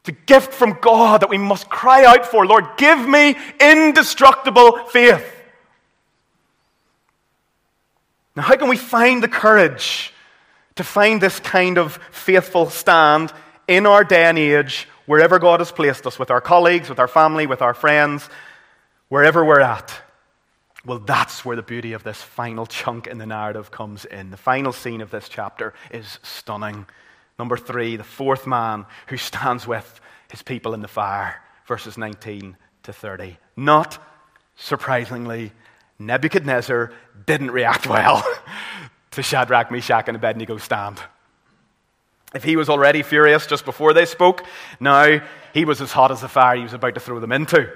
It's 0.00 0.08
a 0.08 0.24
gift 0.24 0.54
from 0.54 0.78
God 0.80 1.20
that 1.20 1.30
we 1.30 1.38
must 1.38 1.68
cry 1.68 2.04
out 2.04 2.24
for. 2.26 2.46
Lord, 2.46 2.64
give 2.76 3.06
me 3.06 3.36
indestructible 3.60 4.86
faith. 4.86 5.35
Now, 8.36 8.42
how 8.42 8.56
can 8.56 8.68
we 8.68 8.76
find 8.76 9.22
the 9.22 9.28
courage 9.28 10.12
to 10.74 10.84
find 10.84 11.20
this 11.20 11.40
kind 11.40 11.78
of 11.78 11.98
faithful 12.10 12.68
stand 12.68 13.32
in 13.66 13.86
our 13.86 14.04
day 14.04 14.24
and 14.24 14.38
age, 14.38 14.86
wherever 15.06 15.38
God 15.38 15.60
has 15.60 15.72
placed 15.72 16.06
us, 16.06 16.18
with 16.18 16.30
our 16.30 16.42
colleagues, 16.42 16.90
with 16.90 16.98
our 16.98 17.08
family, 17.08 17.46
with 17.46 17.62
our 17.62 17.74
friends, 17.74 18.28
wherever 19.08 19.44
we're 19.44 19.60
at? 19.60 19.92
Well, 20.84 20.98
that's 21.00 21.44
where 21.44 21.56
the 21.56 21.62
beauty 21.62 21.94
of 21.94 22.04
this 22.04 22.22
final 22.22 22.66
chunk 22.66 23.06
in 23.06 23.18
the 23.18 23.26
narrative 23.26 23.70
comes 23.70 24.04
in. 24.04 24.30
The 24.30 24.36
final 24.36 24.72
scene 24.72 25.00
of 25.00 25.10
this 25.10 25.28
chapter 25.28 25.74
is 25.90 26.20
stunning. 26.22 26.86
Number 27.38 27.56
three, 27.56 27.96
the 27.96 28.04
fourth 28.04 28.46
man 28.46 28.86
who 29.08 29.16
stands 29.16 29.66
with 29.66 30.00
his 30.30 30.42
people 30.42 30.74
in 30.74 30.82
the 30.82 30.88
fire, 30.88 31.42
verses 31.66 31.98
19 31.98 32.56
to 32.84 32.92
30. 32.92 33.38
Not 33.56 33.98
surprisingly, 34.54 35.52
Nebuchadnezzar 35.98 36.92
didn't 37.26 37.50
react 37.50 37.86
well 37.88 38.24
to 39.12 39.22
Shadrach, 39.22 39.70
Meshach, 39.70 40.08
and 40.08 40.20
Abednego's 40.20 40.62
stand. 40.62 41.00
If 42.34 42.44
he 42.44 42.56
was 42.56 42.68
already 42.68 43.02
furious 43.02 43.46
just 43.46 43.64
before 43.64 43.94
they 43.94 44.04
spoke, 44.04 44.44
now 44.78 45.20
he 45.54 45.64
was 45.64 45.80
as 45.80 45.92
hot 45.92 46.10
as 46.10 46.20
the 46.20 46.28
fire 46.28 46.56
he 46.56 46.62
was 46.62 46.74
about 46.74 46.94
to 46.94 47.00
throw 47.00 47.18
them 47.20 47.32
into. 47.32 47.70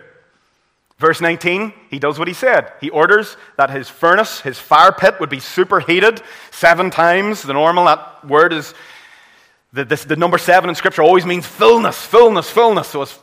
Verse 0.99 1.23
19, 1.23 1.73
he 1.89 1.99
does 1.99 2.19
what 2.19 2.29
he 2.29 2.35
said. 2.35 2.75
He 2.79 2.91
orders 2.91 3.39
that 3.57 3.71
his 3.71 3.89
furnace, 3.89 4.43
his 4.43 4.59
fire 4.59 4.93
pit, 4.93 5.19
would 5.19 5.31
be 5.31 5.41
superheated 5.41 6.21
seven 6.51 6.91
times. 6.91 7.43
The 7.43 7.55
normal, 7.55 7.87
that 7.87 8.23
word 8.27 8.53
is, 8.53 8.75
the, 9.73 9.87
this, 9.87 10.05
the 10.05 10.17
number 10.17 10.37
seven 10.37 10.69
in 10.69 10.77
Scripture 10.77 11.03
always 11.03 11.25
means 11.25 11.47
fullness, 11.47 12.05
fullness, 12.05 12.51
fullness. 12.51 12.89
So 12.89 13.01
as 13.01 13.19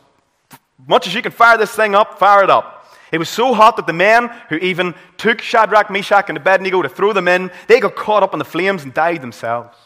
much 0.87 1.05
as 1.05 1.13
you 1.13 1.21
can 1.21 1.31
fire 1.31 1.59
this 1.59 1.71
thing 1.71 1.93
up, 1.93 2.17
fire 2.17 2.43
it 2.43 2.49
up. 2.49 2.76
It 3.11 3.17
was 3.17 3.29
so 3.29 3.53
hot 3.53 3.77
that 3.77 3.87
the 3.87 3.93
men 3.93 4.29
who 4.49 4.57
even 4.57 4.95
took 5.17 5.41
Shadrach, 5.41 5.89
Meshach, 5.89 6.29
and 6.29 6.37
Abednego 6.37 6.81
to 6.81 6.89
throw 6.89 7.13
them 7.13 7.27
in, 7.27 7.51
they 7.67 7.79
got 7.79 7.95
caught 7.95 8.23
up 8.23 8.33
in 8.33 8.39
the 8.39 8.45
flames 8.45 8.83
and 8.83 8.93
died 8.93 9.21
themselves. 9.21 9.77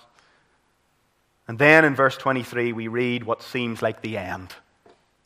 And 1.47 1.59
then 1.59 1.85
in 1.85 1.95
verse 1.95 2.17
23, 2.17 2.73
we 2.73 2.87
read 2.87 3.23
what 3.23 3.43
seems 3.43 3.81
like 3.81 4.01
the 4.01 4.17
end 4.17 4.53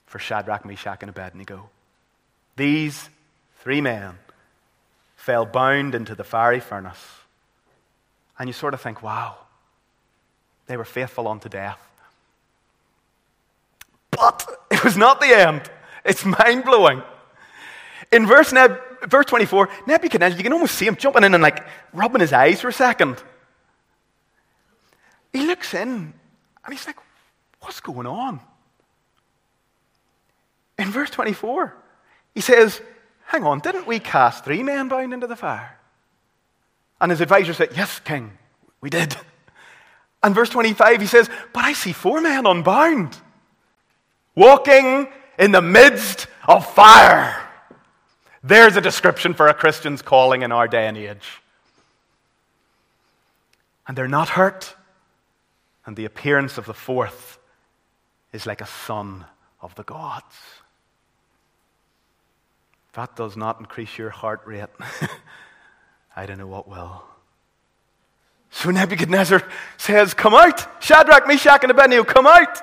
for 0.05 0.19
Shadrach, 0.19 0.65
Meshach, 0.65 0.99
and 1.01 1.09
Abednego. 1.09 1.69
These 2.55 3.09
three 3.59 3.81
men 3.81 4.17
fell 5.15 5.45
bound 5.45 5.95
into 5.95 6.15
the 6.15 6.23
fiery 6.23 6.59
furnace. 6.59 7.03
And 8.37 8.49
you 8.49 8.53
sort 8.53 8.73
of 8.73 8.81
think, 8.81 9.01
wow, 9.01 9.37
they 10.67 10.77
were 10.77 10.85
faithful 10.85 11.27
unto 11.27 11.49
death. 11.49 11.79
But 14.11 14.47
it 14.71 14.83
was 14.83 14.97
not 14.97 15.19
the 15.21 15.27
end. 15.27 15.69
It's 16.03 16.25
mind 16.25 16.63
blowing. 16.63 17.01
In 18.15 18.25
verse, 18.25 18.53
Neb- 18.53 18.79
verse 19.09 19.25
24, 19.25 19.67
Nebuchadnezzar, 19.87 20.37
you 20.37 20.43
can 20.43 20.53
almost 20.53 20.75
see 20.75 20.87
him 20.87 20.95
jumping 20.95 21.25
in 21.25 21.33
and 21.33 21.43
like 21.43 21.65
rubbing 21.91 22.21
his 22.21 22.31
eyes 22.31 22.61
for 22.61 22.69
a 22.69 22.73
second. 22.73 23.21
He 25.33 25.45
looks 25.45 25.73
in 25.73 26.13
and 26.63 26.73
he's 26.73 26.87
like, 26.87 26.95
What's 27.59 27.81
going 27.81 28.07
on? 28.07 28.39
In 30.79 30.91
verse 30.91 31.09
24, 31.09 31.75
he 32.33 32.39
says, 32.39 32.81
Hang 33.25 33.43
on, 33.43 33.59
didn't 33.59 33.85
we 33.85 33.99
cast 33.99 34.45
three 34.45 34.63
men 34.63 34.87
bound 34.87 35.13
into 35.13 35.27
the 35.27 35.35
fire? 35.35 35.77
And 37.01 37.11
his 37.11 37.19
advisor 37.19 37.53
said, 37.53 37.71
Yes, 37.75 37.99
king, 37.99 38.31
we 38.79 38.89
did. 38.89 39.13
And 40.23 40.33
verse 40.33 40.49
25, 40.51 41.01
he 41.01 41.07
says, 41.07 41.29
But 41.51 41.65
I 41.65 41.73
see 41.73 41.91
four 41.91 42.21
men 42.21 42.45
unbound, 42.45 43.17
walking 44.35 45.09
in 45.37 45.51
the 45.51 45.61
midst 45.61 46.27
of 46.47 46.65
fire. 46.73 47.44
There's 48.45 48.75
a 48.75 48.81
description 48.81 49.33
for 49.33 49.47
a 49.47 49.55
Christian's 49.55 50.03
calling 50.03 50.43
in 50.43 50.51
our 50.51 50.67
day 50.67 50.85
and 50.85 50.95
age. 50.95 51.41
And 53.87 53.97
they're 53.97 54.07
not 54.07 54.29
hurt. 54.29 54.75
And 55.83 55.95
the 55.95 56.05
appearance 56.05 56.59
of 56.59 56.67
the 56.67 56.73
fourth 56.73 57.39
is 58.31 58.45
like 58.45 58.61
a 58.61 58.67
son 58.67 59.25
of 59.61 59.73
the 59.73 59.83
gods. 59.83 60.35
That 62.93 63.15
does 63.15 63.35
not 63.35 63.59
increase 63.59 63.97
your 63.97 64.11
heart 64.11 64.41
rate. 64.45 64.69
I 66.15 66.27
don't 66.27 66.37
know 66.37 66.45
what 66.45 66.67
will. 66.67 67.03
So 68.51 68.69
Nebuchadnezzar 68.69 69.41
says, 69.77 70.13
Come 70.13 70.35
out! 70.35 70.83
Shadrach, 70.83 71.27
Meshach, 71.27 71.63
and 71.63 71.71
Abednego, 71.71 72.03
come 72.03 72.27
out! 72.27 72.61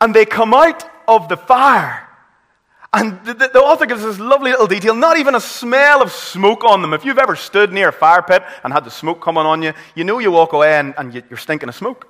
And 0.00 0.12
they 0.12 0.26
come 0.26 0.52
out 0.52 0.84
of 1.06 1.28
the 1.28 1.36
fire. 1.36 2.09
And 2.92 3.24
the, 3.24 3.34
the, 3.34 3.60
author 3.60 3.86
gives 3.86 4.02
this 4.02 4.18
lovely 4.18 4.50
little 4.50 4.66
detail 4.66 4.96
not 4.96 5.16
even 5.16 5.36
a 5.36 5.40
smell 5.40 6.02
of 6.02 6.10
smoke 6.10 6.64
on 6.64 6.82
them. 6.82 6.92
If 6.92 7.04
you've 7.04 7.18
ever 7.18 7.36
stood 7.36 7.72
near 7.72 7.90
a 7.90 7.92
fire 7.92 8.22
pit 8.22 8.42
and 8.64 8.72
had 8.72 8.84
the 8.84 8.90
smoke 8.90 9.22
coming 9.22 9.46
on 9.46 9.62
you, 9.62 9.74
you 9.94 10.02
know 10.02 10.18
you 10.18 10.32
walk 10.32 10.52
away 10.52 10.74
and, 10.74 10.94
and 10.98 11.14
you're 11.14 11.36
stinking 11.36 11.68
of 11.68 11.74
smoke. 11.76 12.08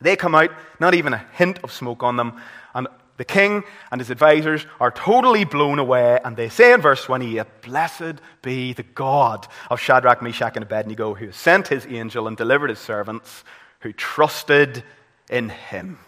They 0.00 0.16
come 0.16 0.34
out, 0.34 0.50
not 0.80 0.94
even 0.94 1.14
a 1.14 1.24
hint 1.34 1.60
of 1.62 1.70
smoke 1.70 2.02
on 2.02 2.16
them. 2.16 2.40
And 2.74 2.88
the 3.16 3.24
king 3.24 3.62
and 3.92 4.00
his 4.00 4.10
advisors 4.10 4.66
are 4.80 4.90
totally 4.90 5.44
blown 5.44 5.78
away, 5.78 6.18
and 6.24 6.36
they 6.36 6.48
say 6.48 6.72
in 6.72 6.80
verse 6.80 7.04
28 7.04 7.46
Blessed 7.62 8.20
be 8.42 8.72
the 8.72 8.82
God 8.82 9.46
of 9.70 9.80
Shadrach, 9.80 10.20
Meshach, 10.20 10.56
and 10.56 10.64
Abednego, 10.64 11.14
who 11.14 11.30
sent 11.30 11.68
his 11.68 11.86
angel 11.86 12.26
and 12.26 12.36
delivered 12.36 12.70
his 12.70 12.80
servants 12.80 13.44
who 13.80 13.92
trusted 13.92 14.82
in 15.30 15.48
him. 15.48 15.98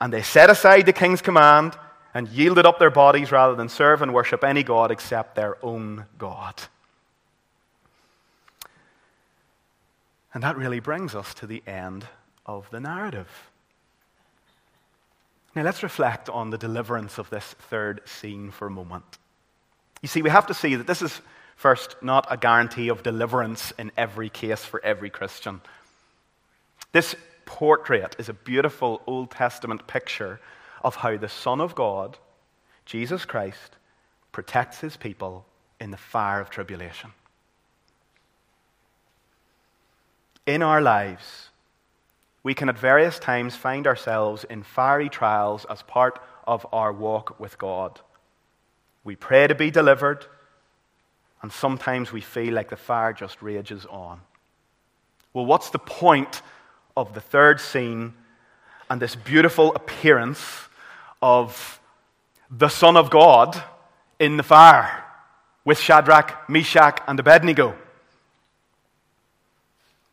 And 0.00 0.12
they 0.12 0.22
set 0.22 0.50
aside 0.50 0.86
the 0.86 0.92
king's 0.92 1.22
command 1.22 1.76
and 2.16 2.28
yielded 2.30 2.64
up 2.64 2.78
their 2.78 2.90
bodies 2.90 3.30
rather 3.30 3.54
than 3.54 3.68
serve 3.68 4.00
and 4.00 4.14
worship 4.14 4.42
any 4.42 4.62
God 4.62 4.90
except 4.90 5.34
their 5.34 5.62
own 5.62 6.06
God. 6.16 6.54
And 10.32 10.42
that 10.42 10.56
really 10.56 10.80
brings 10.80 11.14
us 11.14 11.34
to 11.34 11.46
the 11.46 11.62
end 11.66 12.06
of 12.46 12.70
the 12.70 12.80
narrative. 12.80 13.28
Now, 15.54 15.62
let's 15.62 15.82
reflect 15.82 16.30
on 16.30 16.48
the 16.48 16.56
deliverance 16.56 17.18
of 17.18 17.28
this 17.28 17.44
third 17.44 18.00
scene 18.06 18.50
for 18.50 18.68
a 18.68 18.70
moment. 18.70 19.18
You 20.00 20.08
see, 20.08 20.22
we 20.22 20.30
have 20.30 20.46
to 20.46 20.54
see 20.54 20.74
that 20.74 20.86
this 20.86 21.02
is, 21.02 21.20
first, 21.54 21.96
not 22.00 22.26
a 22.30 22.38
guarantee 22.38 22.88
of 22.88 23.02
deliverance 23.02 23.74
in 23.78 23.92
every 23.94 24.30
case 24.30 24.64
for 24.64 24.82
every 24.82 25.10
Christian. 25.10 25.60
This 26.92 27.14
portrait 27.44 28.16
is 28.18 28.30
a 28.30 28.34
beautiful 28.34 29.02
Old 29.06 29.32
Testament 29.32 29.86
picture 29.86 30.40
of 30.82 30.96
how 30.96 31.16
the 31.16 31.28
Son 31.28 31.60
of 31.60 31.74
God, 31.74 32.18
Jesus 32.84 33.24
Christ, 33.24 33.76
protects 34.32 34.80
his 34.80 34.96
people 34.96 35.46
in 35.80 35.90
the 35.90 35.96
fire 35.96 36.40
of 36.40 36.50
tribulation. 36.50 37.10
In 40.46 40.62
our 40.62 40.80
lives, 40.80 41.50
we 42.42 42.54
can 42.54 42.68
at 42.68 42.78
various 42.78 43.18
times 43.18 43.56
find 43.56 43.86
ourselves 43.86 44.44
in 44.44 44.62
fiery 44.62 45.08
trials 45.08 45.66
as 45.68 45.82
part 45.82 46.20
of 46.46 46.64
our 46.72 46.92
walk 46.92 47.40
with 47.40 47.58
God. 47.58 48.00
We 49.02 49.16
pray 49.16 49.48
to 49.48 49.54
be 49.54 49.70
delivered, 49.72 50.24
and 51.42 51.50
sometimes 51.50 52.12
we 52.12 52.20
feel 52.20 52.54
like 52.54 52.70
the 52.70 52.76
fire 52.76 53.12
just 53.12 53.42
rages 53.42 53.84
on. 53.86 54.20
Well, 55.32 55.46
what's 55.46 55.70
the 55.70 55.80
point 55.80 56.40
of 56.96 57.14
the 57.14 57.20
third 57.20 57.60
scene 57.60 58.14
and 58.88 59.02
this 59.02 59.16
beautiful 59.16 59.74
appearance 59.74 60.65
of 61.26 61.80
the 62.48 62.68
Son 62.68 62.96
of 62.96 63.10
God 63.10 63.60
in 64.20 64.36
the 64.36 64.44
fire 64.44 65.02
with 65.64 65.80
Shadrach, 65.80 66.48
Meshach, 66.48 67.02
and 67.08 67.18
Abednego? 67.18 67.76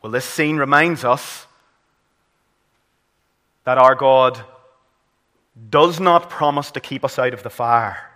Well, 0.02 0.10
this 0.10 0.24
scene 0.24 0.56
reminds 0.56 1.04
us 1.04 1.46
that 3.62 3.78
our 3.78 3.94
God 3.94 4.40
does 5.70 6.00
not 6.00 6.28
promise 6.28 6.72
to 6.72 6.80
keep 6.80 7.04
us 7.04 7.16
out 7.16 7.32
of 7.32 7.44
the 7.44 7.50
fire. 7.50 8.10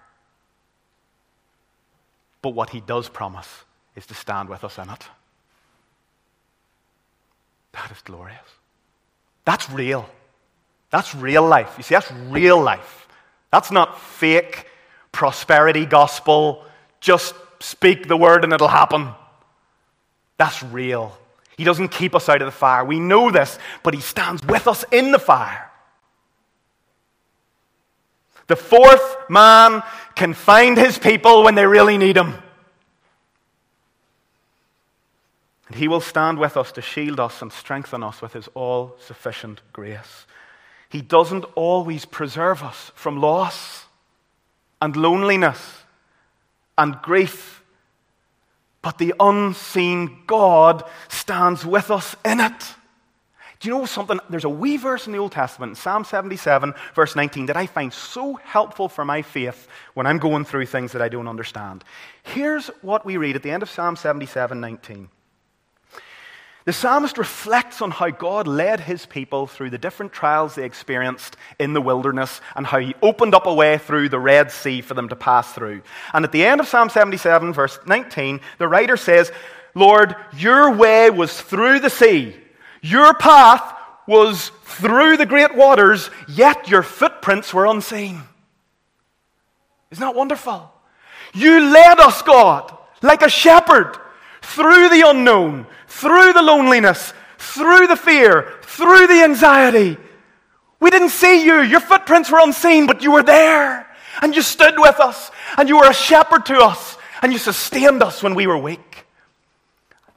But 2.42 2.50
what 2.50 2.70
he 2.70 2.80
does 2.80 3.08
promise 3.08 3.64
is 3.94 4.06
to 4.06 4.14
stand 4.14 4.48
with 4.48 4.64
us 4.64 4.76
in 4.76 4.90
it. 4.90 5.04
That 7.72 7.92
is 7.92 8.02
glorious. 8.02 8.50
That's 9.44 9.70
real. 9.70 10.10
That's 10.90 11.14
real 11.14 11.46
life. 11.46 11.74
You 11.76 11.82
see, 11.82 11.94
that's 11.94 12.10
real 12.28 12.60
life. 12.60 13.08
That's 13.50 13.70
not 13.70 14.00
fake 14.00 14.66
prosperity 15.12 15.86
gospel. 15.86 16.64
Just 17.00 17.34
speak 17.60 18.08
the 18.08 18.16
word 18.16 18.44
and 18.44 18.52
it'll 18.52 18.68
happen. 18.68 19.10
That's 20.36 20.62
real. 20.62 21.16
He 21.56 21.64
doesn't 21.64 21.88
keep 21.88 22.14
us 22.14 22.28
out 22.28 22.40
of 22.40 22.46
the 22.46 22.52
fire. 22.52 22.84
We 22.84 23.00
know 23.00 23.30
this, 23.30 23.58
but 23.82 23.94
He 23.94 24.00
stands 24.00 24.44
with 24.44 24.68
us 24.68 24.84
in 24.92 25.10
the 25.12 25.18
fire. 25.18 25.68
The 28.48 28.56
fourth 28.56 29.16
man 29.28 29.82
can 30.14 30.34
find 30.34 30.76
his 30.76 30.98
people 30.98 31.44
when 31.44 31.54
they 31.54 31.66
really 31.66 31.98
need 31.98 32.16
him. 32.16 32.34
And 35.68 35.76
he 35.76 35.86
will 35.86 36.00
stand 36.00 36.38
with 36.38 36.56
us 36.56 36.72
to 36.72 36.82
shield 36.82 37.20
us 37.20 37.42
and 37.42 37.52
strengthen 37.52 38.02
us 38.02 38.22
with 38.22 38.32
his 38.32 38.48
all 38.54 38.96
sufficient 39.00 39.60
grace. 39.72 40.24
He 40.88 41.02
doesn't 41.02 41.44
always 41.54 42.04
preserve 42.04 42.62
us 42.62 42.92
from 42.94 43.20
loss 43.20 43.84
and 44.80 44.96
loneliness 44.96 45.82
and 46.76 47.00
grief 47.02 47.58
but 48.82 48.98
the 48.98 49.14
unseen 49.18 50.22
God 50.26 50.84
stands 51.08 51.64
with 51.64 51.90
us 51.90 52.16
in 52.24 52.40
it. 52.40 52.74
Do 53.60 53.68
you 53.68 53.74
know 53.76 53.86
something? 53.86 54.20
There's 54.30 54.44
a 54.44 54.48
wee 54.48 54.76
verse 54.76 55.06
in 55.06 55.12
the 55.12 55.18
Old 55.18 55.32
Testament, 55.32 55.76
Psalm 55.76 56.04
77, 56.04 56.74
verse 56.94 57.16
19, 57.16 57.46
that 57.46 57.56
I 57.56 57.66
find 57.66 57.92
so 57.92 58.34
helpful 58.36 58.88
for 58.88 59.04
my 59.04 59.22
faith 59.22 59.66
when 59.94 60.06
I'm 60.06 60.18
going 60.18 60.44
through 60.44 60.66
things 60.66 60.92
that 60.92 61.02
I 61.02 61.08
don't 61.08 61.26
understand. 61.26 61.82
Here's 62.22 62.68
what 62.82 63.04
we 63.04 63.16
read 63.16 63.34
at 63.34 63.42
the 63.42 63.50
end 63.50 63.64
of 63.64 63.70
Psalm 63.70 63.96
77, 63.96 64.60
19. 64.60 65.08
The 66.68 66.74
psalmist 66.74 67.16
reflects 67.16 67.80
on 67.80 67.90
how 67.90 68.10
God 68.10 68.46
led 68.46 68.80
his 68.80 69.06
people 69.06 69.46
through 69.46 69.70
the 69.70 69.78
different 69.78 70.12
trials 70.12 70.54
they 70.54 70.66
experienced 70.66 71.34
in 71.58 71.72
the 71.72 71.80
wilderness 71.80 72.42
and 72.54 72.66
how 72.66 72.78
he 72.78 72.94
opened 73.00 73.34
up 73.34 73.46
a 73.46 73.54
way 73.54 73.78
through 73.78 74.10
the 74.10 74.18
Red 74.18 74.52
Sea 74.52 74.82
for 74.82 74.92
them 74.92 75.08
to 75.08 75.16
pass 75.16 75.50
through. 75.54 75.80
And 76.12 76.26
at 76.26 76.32
the 76.32 76.44
end 76.44 76.60
of 76.60 76.68
Psalm 76.68 76.90
77, 76.90 77.54
verse 77.54 77.78
19, 77.86 78.40
the 78.58 78.68
writer 78.68 78.98
says, 78.98 79.32
Lord, 79.74 80.14
your 80.36 80.70
way 80.74 81.08
was 81.08 81.40
through 81.40 81.80
the 81.80 81.88
sea, 81.88 82.36
your 82.82 83.14
path 83.14 83.74
was 84.06 84.50
through 84.64 85.16
the 85.16 85.24
great 85.24 85.54
waters, 85.54 86.10
yet 86.28 86.68
your 86.68 86.82
footprints 86.82 87.54
were 87.54 87.64
unseen. 87.64 88.20
Isn't 89.90 90.04
that 90.04 90.14
wonderful? 90.14 90.70
You 91.32 91.60
led 91.60 91.98
us, 91.98 92.20
God, 92.20 92.76
like 93.00 93.22
a 93.22 93.30
shepherd 93.30 93.96
through 94.42 94.90
the 94.90 95.04
unknown, 95.06 95.66
through 95.98 96.32
the 96.32 96.42
loneliness, 96.42 97.12
through 97.38 97.88
the 97.88 97.96
fear, 97.96 98.54
through 98.62 99.08
the 99.08 99.24
anxiety. 99.24 99.96
We 100.80 100.90
didn't 100.90 101.08
see 101.10 101.44
you. 101.44 101.60
Your 101.60 101.80
footprints 101.80 102.30
were 102.30 102.38
unseen, 102.40 102.86
but 102.86 103.02
you 103.02 103.10
were 103.10 103.24
there. 103.24 103.86
And 104.22 104.34
you 104.34 104.42
stood 104.42 104.74
with 104.78 105.00
us. 105.00 105.30
And 105.56 105.68
you 105.68 105.78
were 105.78 105.90
a 105.90 105.94
shepherd 105.94 106.46
to 106.46 106.58
us. 106.60 106.96
And 107.20 107.32
you 107.32 107.38
sustained 107.38 108.02
us 108.02 108.22
when 108.22 108.36
we 108.36 108.46
were 108.46 108.56
weak. 108.56 109.06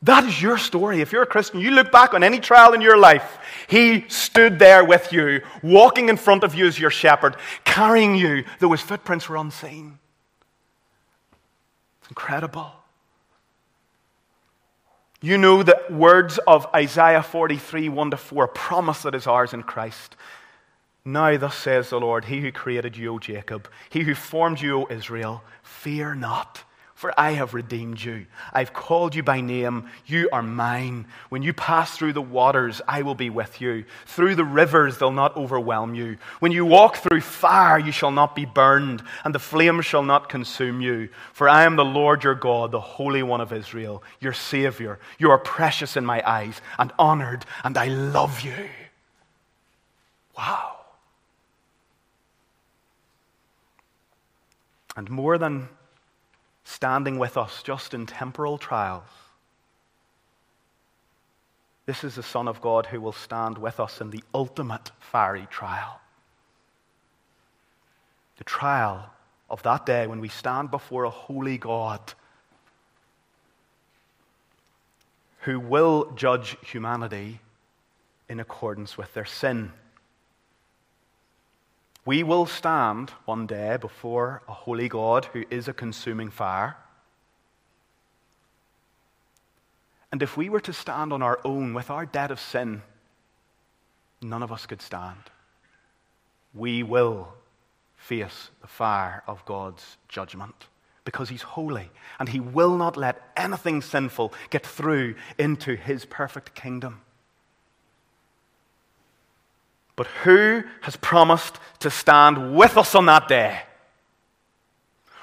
That 0.04 0.24
is 0.24 0.39
your 0.39 0.60
story. 0.60 1.02
If 1.02 1.12
you're 1.12 1.24
a 1.24 1.28
Christian, 1.28 1.60
you 1.60 1.72
look 1.72 1.91
back 1.91 2.13
on 2.13 2.24
any 2.24 2.39
trial 2.39 2.74
in 2.74 2.82
your 2.82 2.98
life, 2.98 3.39
He 3.67 4.06
stood 4.08 4.60
there 4.60 4.84
with 4.84 5.12
you, 5.12 5.41
walking 5.63 6.10
in 6.10 6.17
front 6.17 6.44
of 6.44 6.54
you 6.54 6.67
as 6.67 6.80
your 6.80 6.89
shepherd, 6.91 7.36
carrying 7.65 8.15
you, 8.15 8.44
though 8.60 8.72
His 8.72 8.82
footprints 8.82 9.30
were 9.30 9.38
unseen. 9.38 10.00
It's 12.02 12.10
incredible. 12.10 12.72
You 15.23 15.38
know 15.38 15.62
the 15.62 15.79
words 15.88 16.39
of 16.47 16.65
Isaiah 16.73 17.21
43 17.21 17.89
1 17.89 18.12
to 18.12 18.17
4, 18.17 18.45
a 18.45 18.47
promise 18.47 19.03
that 19.03 19.13
is 19.13 19.27
ours 19.27 19.53
in 19.53 19.62
Christ. 19.62 20.15
Now, 21.05 21.38
thus 21.38 21.55
says 21.55 21.91
the 21.91 21.99
Lord, 21.99 22.25
He 22.25 22.41
who 22.41 22.51
created 22.51 22.97
you, 22.97 23.13
O 23.13 23.19
Jacob, 23.19 23.69
He 23.91 24.01
who 24.01 24.15
formed 24.15 24.62
you, 24.62 24.81
O 24.81 24.88
Israel, 24.89 25.43
fear 25.62 26.15
not. 26.15 26.63
For 27.02 27.20
I 27.20 27.32
have 27.32 27.56
redeemed 27.56 28.00
you. 28.00 28.28
I've 28.54 28.74
called 28.74 29.16
you 29.16 29.24
by 29.24 29.42
name. 29.42 29.90
You 30.06 30.30
are 30.32 30.44
mine. 30.44 31.08
When 31.30 31.42
you 31.42 31.52
pass 31.52 31.98
through 31.98 32.14
the 32.14 32.22
waters, 32.22 32.80
I 32.88 33.02
will 33.02 33.16
be 33.16 33.32
with 33.32 33.60
you. 33.60 33.86
Through 34.06 34.36
the 34.36 34.46
rivers, 34.46 35.00
they'll 35.00 35.10
not 35.10 35.36
overwhelm 35.36 35.96
you. 35.96 36.18
When 36.42 36.52
you 36.52 36.64
walk 36.64 36.98
through 36.98 37.22
fire, 37.22 37.80
you 37.80 37.92
shall 37.92 38.12
not 38.12 38.36
be 38.36 38.46
burned, 38.46 39.02
and 39.26 39.34
the 39.34 39.40
flames 39.40 39.84
shall 39.84 40.04
not 40.04 40.30
consume 40.30 40.80
you. 40.80 41.10
For 41.34 41.50
I 41.50 41.64
am 41.64 41.76
the 41.76 41.84
Lord 41.84 42.24
your 42.24 42.36
God, 42.36 42.70
the 42.70 42.80
Holy 42.80 43.24
One 43.24 43.42
of 43.42 43.52
Israel, 43.52 44.04
your 44.20 44.34
Savior. 44.34 45.00
You 45.18 45.32
are 45.32 45.40
precious 45.40 45.98
in 45.98 46.06
my 46.06 46.22
eyes, 46.24 46.62
and 46.78 46.94
honored, 47.00 47.48
and 47.64 47.80
I 47.80 47.88
love 47.88 48.42
you. 48.42 48.70
Wow. 50.38 50.82
And 54.96 55.10
more 55.10 55.40
than 55.40 55.68
standing 56.71 57.19
with 57.19 57.38
us 57.38 57.62
just 57.63 57.93
in 57.93 58.05
temporal 58.05 58.57
trials. 58.57 59.03
This 61.86 62.03
is 62.03 62.15
the 62.15 62.23
Son 62.23 62.47
of 62.47 62.62
God 62.62 62.86
who 62.86 63.01
will 63.01 63.12
stand 63.12 63.57
with 63.57 63.79
us 63.79 63.99
in 63.99 64.12
the 64.12 64.23
ultimate 64.34 64.91
fiery 64.99 65.47
trial. 65.49 65.99
The 68.38 68.45
trial 68.45 69.10
of 69.49 69.62
that 69.63 69.86
day 69.86 70.07
when 70.07 70.21
we 70.21 70.29
stand 70.29 70.71
before 70.71 71.03
a 71.03 71.10
holy 71.10 71.57
God 71.57 71.99
who 75.41 75.60
will 75.60 76.12
judge 76.15 76.55
humanity 76.65 77.41
in 78.29 78.39
accordance 78.39 78.97
with 78.97 79.13
their 79.13 79.25
sin. 79.25 79.73
We 82.06 82.24
will 82.24 82.48
stand 82.48 83.12
one 83.26 83.46
day 83.46 83.78
before 83.80 84.42
a 84.48 84.54
holy 84.54 84.90
God 84.90 85.26
who 85.26 85.44
is 85.52 85.68
a 85.68 85.74
consuming 85.74 86.32
fire. 86.32 86.78
And 90.12 90.24
if 90.24 90.36
we 90.36 90.50
were 90.50 90.60
to 90.62 90.74
stand 90.74 91.14
on 91.14 91.22
our 91.22 91.40
own 91.46 91.74
with 91.74 91.90
our 91.90 92.06
debt 92.06 92.32
of 92.32 92.40
sin, 92.40 92.82
none 94.22 94.42
of 94.42 94.52
us 94.52 94.66
could 94.66 94.82
stand. 94.82 95.30
We 96.54 96.84
will 96.84 97.34
face 97.96 98.50
the 98.62 98.68
fire 98.68 99.24
of 99.28 99.46
God's 99.46 99.98
judgment 100.10 100.68
because 101.06 101.30
He's 101.30 101.44
holy 101.44 101.92
and 102.20 102.28
He 102.28 102.40
will 102.40 102.76
not 102.78 102.98
let 102.98 103.22
anything 103.38 103.82
sinful 103.82 104.34
get 104.50 104.66
through 104.66 105.16
into 105.38 105.76
His 105.76 106.06
perfect 106.06 106.56
kingdom. 106.56 107.02
But 109.95 110.08
who 110.23 110.63
has 110.82 110.95
promised 110.95 111.60
to 111.80 111.89
stand 111.89 112.56
with 112.56 112.77
us 112.77 112.95
on 112.95 113.06
that 113.08 113.27
day? 113.27 113.62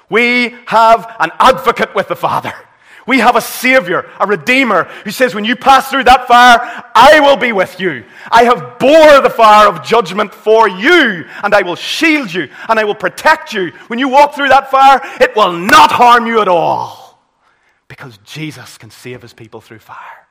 We 0.09 0.55
have 0.65 1.15
an 1.19 1.31
advocate 1.39 1.93
with 1.93 2.07
the 2.07 2.15
Father. 2.15 2.53
We 3.09 3.19
have 3.19 3.35
a 3.35 3.41
Savior, 3.41 4.07
a 4.19 4.27
Redeemer, 4.27 4.83
who 5.03 5.09
says, 5.09 5.33
When 5.33 5.45
you 5.45 5.55
pass 5.55 5.89
through 5.89 6.03
that 6.03 6.27
fire, 6.27 6.59
I 6.93 7.19
will 7.21 7.37
be 7.37 7.51
with 7.51 7.79
you. 7.79 8.05
I 8.31 8.43
have 8.43 8.77
bore 8.77 9.21
the 9.21 9.31
fire 9.35 9.67
of 9.67 9.83
judgment 9.83 10.33
for 10.33 10.69
you, 10.69 11.25
and 11.43 11.55
I 11.55 11.63
will 11.63 11.75
shield 11.75 12.31
you, 12.31 12.49
and 12.67 12.79
I 12.79 12.83
will 12.83 12.93
protect 12.93 13.51
you. 13.51 13.71
When 13.87 13.97
you 13.97 14.09
walk 14.09 14.35
through 14.35 14.49
that 14.49 14.69
fire, 14.69 15.01
it 15.19 15.35
will 15.35 15.53
not 15.53 15.91
harm 15.91 16.27
you 16.27 16.39
at 16.39 16.47
all. 16.47 17.19
Because 17.87 18.19
Jesus 18.19 18.77
can 18.77 18.91
save 18.91 19.23
his 19.23 19.33
people 19.33 19.59
through 19.59 19.79
fire. 19.79 20.27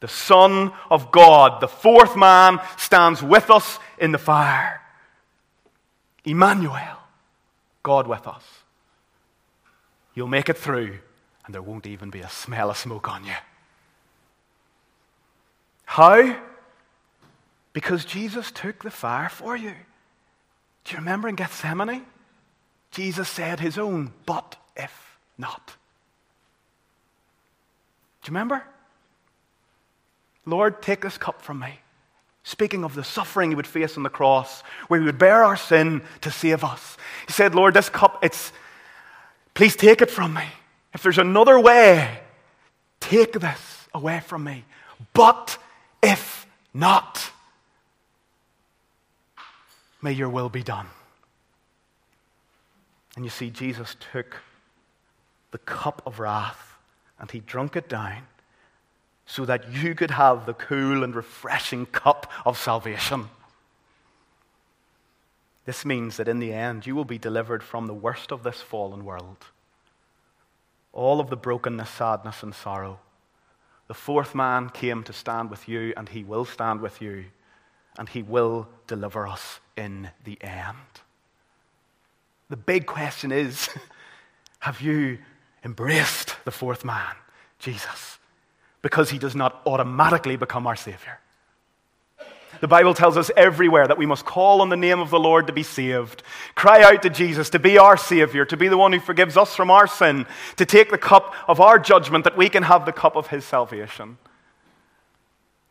The 0.00 0.08
Son 0.08 0.72
of 0.90 1.10
God, 1.10 1.60
the 1.60 1.68
fourth 1.68 2.16
man, 2.16 2.60
stands 2.76 3.22
with 3.22 3.50
us 3.50 3.78
in 3.98 4.12
the 4.12 4.18
fire. 4.18 4.80
Emmanuel, 6.24 6.98
God 7.82 8.06
with 8.06 8.26
us. 8.26 8.44
You'll 10.14 10.28
make 10.28 10.48
it 10.48 10.56
through, 10.56 10.98
and 11.44 11.54
there 11.54 11.62
won't 11.62 11.86
even 11.86 12.10
be 12.10 12.20
a 12.20 12.28
smell 12.28 12.70
of 12.70 12.76
smoke 12.76 13.08
on 13.08 13.24
you. 13.24 13.34
How? 15.84 16.36
Because 17.72 18.04
Jesus 18.04 18.50
took 18.50 18.82
the 18.82 18.90
fire 18.90 19.28
for 19.28 19.56
you. 19.56 19.74
Do 20.84 20.92
you 20.92 20.98
remember 20.98 21.28
in 21.28 21.34
Gethsemane? 21.34 22.04
Jesus 22.90 23.28
said 23.28 23.60
his 23.60 23.78
own, 23.78 24.12
but 24.26 24.56
if 24.76 25.18
not. 25.36 25.74
Do 28.22 28.30
you 28.30 28.34
remember? 28.34 28.64
Lord, 30.46 30.80
take 30.82 31.02
this 31.02 31.18
cup 31.18 31.42
from 31.42 31.58
me. 31.58 31.80
Speaking 32.42 32.84
of 32.84 32.94
the 32.94 33.04
suffering 33.04 33.50
he 33.50 33.56
would 33.56 33.66
face 33.66 33.96
on 33.96 34.02
the 34.02 34.08
cross, 34.08 34.62
where 34.88 34.98
he 34.98 35.04
would 35.04 35.18
bear 35.18 35.44
our 35.44 35.56
sin 35.56 36.02
to 36.22 36.30
save 36.30 36.64
us. 36.64 36.96
He 37.26 37.32
said, 37.32 37.54
Lord, 37.54 37.74
this 37.74 37.90
cup, 37.90 38.24
it's, 38.24 38.52
please 39.52 39.76
take 39.76 40.00
it 40.00 40.10
from 40.10 40.32
me. 40.32 40.44
If 40.94 41.02
there's 41.02 41.18
another 41.18 41.60
way, 41.60 42.20
take 43.00 43.32
this 43.32 43.88
away 43.92 44.20
from 44.20 44.44
me. 44.44 44.64
But 45.12 45.58
if 46.02 46.46
not, 46.72 47.30
may 50.00 50.12
your 50.12 50.30
will 50.30 50.48
be 50.48 50.62
done. 50.62 50.86
And 53.14 53.24
you 53.24 53.30
see, 53.30 53.50
Jesus 53.50 53.96
took 54.12 54.36
the 55.50 55.58
cup 55.58 56.02
of 56.06 56.18
wrath 56.18 56.76
and 57.18 57.30
he 57.30 57.40
drunk 57.40 57.76
it 57.76 57.88
down 57.88 58.22
so 59.28 59.44
that 59.44 59.70
you 59.70 59.94
could 59.94 60.10
have 60.10 60.46
the 60.46 60.54
cool 60.54 61.04
and 61.04 61.14
refreshing 61.14 61.84
cup 61.84 62.32
of 62.46 62.58
salvation. 62.58 63.28
This 65.66 65.84
means 65.84 66.16
that 66.16 66.28
in 66.28 66.38
the 66.38 66.54
end, 66.54 66.86
you 66.86 66.96
will 66.96 67.04
be 67.04 67.18
delivered 67.18 67.62
from 67.62 67.86
the 67.86 67.94
worst 67.94 68.32
of 68.32 68.42
this 68.42 68.62
fallen 68.62 69.04
world. 69.04 69.36
All 70.94 71.20
of 71.20 71.28
the 71.28 71.36
brokenness, 71.36 71.90
sadness, 71.90 72.42
and 72.42 72.54
sorrow. 72.54 73.00
The 73.86 73.94
fourth 73.94 74.34
man 74.34 74.70
came 74.70 75.02
to 75.02 75.12
stand 75.12 75.50
with 75.50 75.68
you, 75.68 75.92
and 75.94 76.08
he 76.08 76.24
will 76.24 76.46
stand 76.46 76.80
with 76.80 77.02
you, 77.02 77.26
and 77.98 78.08
he 78.08 78.22
will 78.22 78.66
deliver 78.86 79.28
us 79.28 79.60
in 79.76 80.08
the 80.24 80.38
end. 80.40 81.02
The 82.48 82.56
big 82.56 82.86
question 82.86 83.30
is 83.30 83.68
have 84.60 84.80
you 84.80 85.18
embraced 85.62 86.34
the 86.46 86.50
fourth 86.50 86.82
man, 86.82 87.14
Jesus? 87.58 88.17
Because 88.88 89.10
he 89.10 89.18
does 89.18 89.36
not 89.36 89.60
automatically 89.66 90.34
become 90.34 90.66
our 90.66 90.74
Savior. 90.74 91.18
The 92.62 92.68
Bible 92.68 92.94
tells 92.94 93.18
us 93.18 93.30
everywhere 93.36 93.86
that 93.86 93.98
we 93.98 94.06
must 94.06 94.24
call 94.24 94.62
on 94.62 94.70
the 94.70 94.78
name 94.78 94.98
of 94.98 95.10
the 95.10 95.20
Lord 95.20 95.46
to 95.48 95.52
be 95.52 95.62
saved. 95.62 96.22
Cry 96.54 96.80
out 96.80 97.02
to 97.02 97.10
Jesus 97.10 97.50
to 97.50 97.58
be 97.58 97.76
our 97.76 97.98
Savior, 97.98 98.46
to 98.46 98.56
be 98.56 98.66
the 98.66 98.78
one 98.78 98.94
who 98.94 98.98
forgives 98.98 99.36
us 99.36 99.54
from 99.54 99.70
our 99.70 99.86
sin, 99.86 100.24
to 100.56 100.64
take 100.64 100.90
the 100.90 100.96
cup 100.96 101.34
of 101.46 101.60
our 101.60 101.78
judgment 101.78 102.24
that 102.24 102.38
we 102.38 102.48
can 102.48 102.62
have 102.62 102.86
the 102.86 102.92
cup 102.92 103.14
of 103.14 103.26
His 103.26 103.44
salvation. 103.44 104.16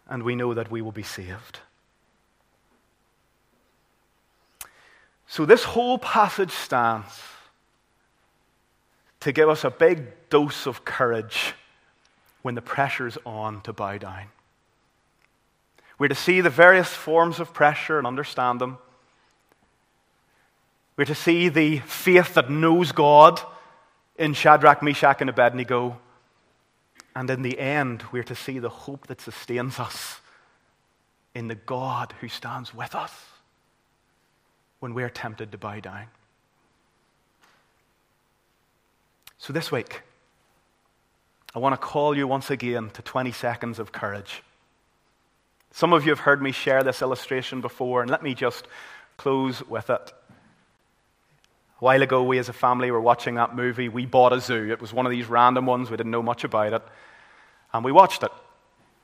And 0.07 0.21
we 0.21 0.35
know 0.35 0.53
that 0.53 0.69
we 0.69 0.83
will 0.83 0.91
be 0.91 1.01
saved. 1.01 1.57
So, 5.25 5.43
this 5.43 5.63
whole 5.63 5.97
passage 5.97 6.51
stands 6.51 7.19
to 9.21 9.31
give 9.31 9.49
us 9.49 9.63
a 9.63 9.71
big 9.71 10.29
dose 10.29 10.67
of 10.67 10.85
courage 10.85 11.55
when 12.47 12.55
the 12.55 12.61
pressure's 12.61 13.17
on 13.25 13.59
to 13.59 13.73
bow 13.73 13.97
down. 13.97 14.23
We're 15.99 16.07
to 16.07 16.15
see 16.15 16.39
the 16.39 16.49
various 16.49 16.87
forms 16.87 17.41
of 17.41 17.53
pressure 17.53 17.97
and 17.97 18.07
understand 18.07 18.61
them. 18.61 18.77
We're 20.95 21.03
to 21.03 21.13
see 21.13 21.49
the 21.49 21.79
faith 21.79 22.35
that 22.35 22.49
knows 22.49 22.93
God 22.93 23.41
in 24.15 24.33
Shadrach, 24.33 24.81
Meshach, 24.81 25.19
and 25.19 25.29
Abednego. 25.29 25.99
And 27.13 27.29
in 27.29 27.41
the 27.41 27.59
end, 27.59 28.05
we're 28.13 28.23
to 28.23 28.33
see 28.33 28.59
the 28.59 28.69
hope 28.69 29.07
that 29.07 29.19
sustains 29.19 29.77
us 29.77 30.21
in 31.35 31.49
the 31.49 31.55
God 31.55 32.13
who 32.21 32.29
stands 32.29 32.73
with 32.73 32.95
us 32.95 33.11
when 34.79 34.93
we're 34.93 35.09
tempted 35.09 35.51
to 35.51 35.57
bow 35.57 35.81
down. 35.81 36.05
So 39.37 39.51
this 39.51 39.69
week, 39.69 40.03
I 41.57 41.59
want 41.59 41.73
to 41.73 41.77
call 41.77 42.15
you 42.15 42.27
once 42.27 42.51
again 42.51 42.91
to 42.91 43.01
20 43.01 43.31
seconds 43.31 43.79
of 43.79 43.91
courage. 43.91 44.43
Some 45.71 45.91
of 45.91 46.05
you 46.05 46.11
have 46.11 46.19
heard 46.19 46.39
me 46.39 46.51
share 46.51 46.83
this 46.83 47.01
illustration 47.01 47.61
before, 47.61 48.03
and 48.03 48.11
let 48.11 48.21
me 48.21 48.35
just 48.35 48.67
close 49.17 49.67
with 49.67 49.89
it. 49.89 50.13
A 51.81 51.83
while 51.83 52.03
ago, 52.03 52.21
we 52.21 52.37
as 52.37 52.47
a 52.47 52.53
family 52.53 52.91
were 52.91 53.01
watching 53.01 53.33
that 53.35 53.55
movie. 53.55 53.89
We 53.89 54.05
bought 54.05 54.33
a 54.33 54.39
zoo. 54.39 54.69
It 54.71 54.79
was 54.79 54.93
one 54.93 55.07
of 55.07 55.11
these 55.11 55.25
random 55.25 55.65
ones. 55.65 55.89
We 55.89 55.97
didn't 55.97 56.11
know 56.11 56.21
much 56.21 56.43
about 56.43 56.73
it. 56.73 56.83
And 57.73 57.83
we 57.83 57.91
watched 57.91 58.21
it. 58.21 58.31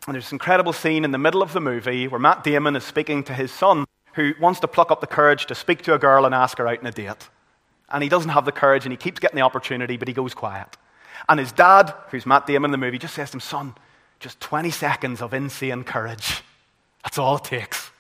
And 0.06 0.14
there's 0.14 0.26
this 0.26 0.32
incredible 0.32 0.74
scene 0.74 1.06
in 1.06 1.10
the 1.10 1.18
middle 1.18 1.42
of 1.42 1.54
the 1.54 1.60
movie 1.60 2.08
where 2.08 2.20
Matt 2.20 2.44
Damon 2.44 2.76
is 2.76 2.84
speaking 2.84 3.24
to 3.24 3.34
his 3.34 3.52
son, 3.52 3.86
who 4.14 4.34
wants 4.40 4.60
to 4.60 4.68
pluck 4.68 4.92
up 4.92 5.02
the 5.02 5.08
courage 5.08 5.48
to 5.48 5.56
speak 5.56 5.82
to 5.82 5.96
a 5.96 6.00
girl 6.00 6.24
and 6.24 6.36
ask 6.36 6.60
her 6.60 6.68
out 6.68 6.82
on 6.82 6.86
a 6.86 6.92
date. 6.92 7.30
And 7.90 8.04
he 8.04 8.10
doesn't 8.10 8.30
have 8.30 8.46
the 8.46 8.52
courage, 8.52 8.86
and 8.86 8.94
he 8.94 8.98
keeps 8.98 9.20
getting 9.20 9.38
the 9.38 9.42
opportunity, 9.42 9.98
but 9.98 10.08
he 10.08 10.14
goes 10.14 10.36
quiet. 10.36 10.78
And 11.30 11.40
his 11.40 11.52
dad, 11.52 11.94
who's 12.10 12.26
Matt 12.26 12.48
Damon 12.48 12.70
in 12.70 12.72
the 12.72 12.78
movie, 12.78 12.98
just 12.98 13.14
says 13.14 13.32
to 13.32 13.38
him, 13.38 13.42
Son, 13.42 13.76
just 14.20 14.40
20 14.40 14.70
seconds 14.72 15.22
of 15.22 15.34
insane 15.34 15.84
courage. 15.84 16.42
That's 17.04 17.18
all 17.18 17.38
it 17.38 17.44
takes. 17.44 17.92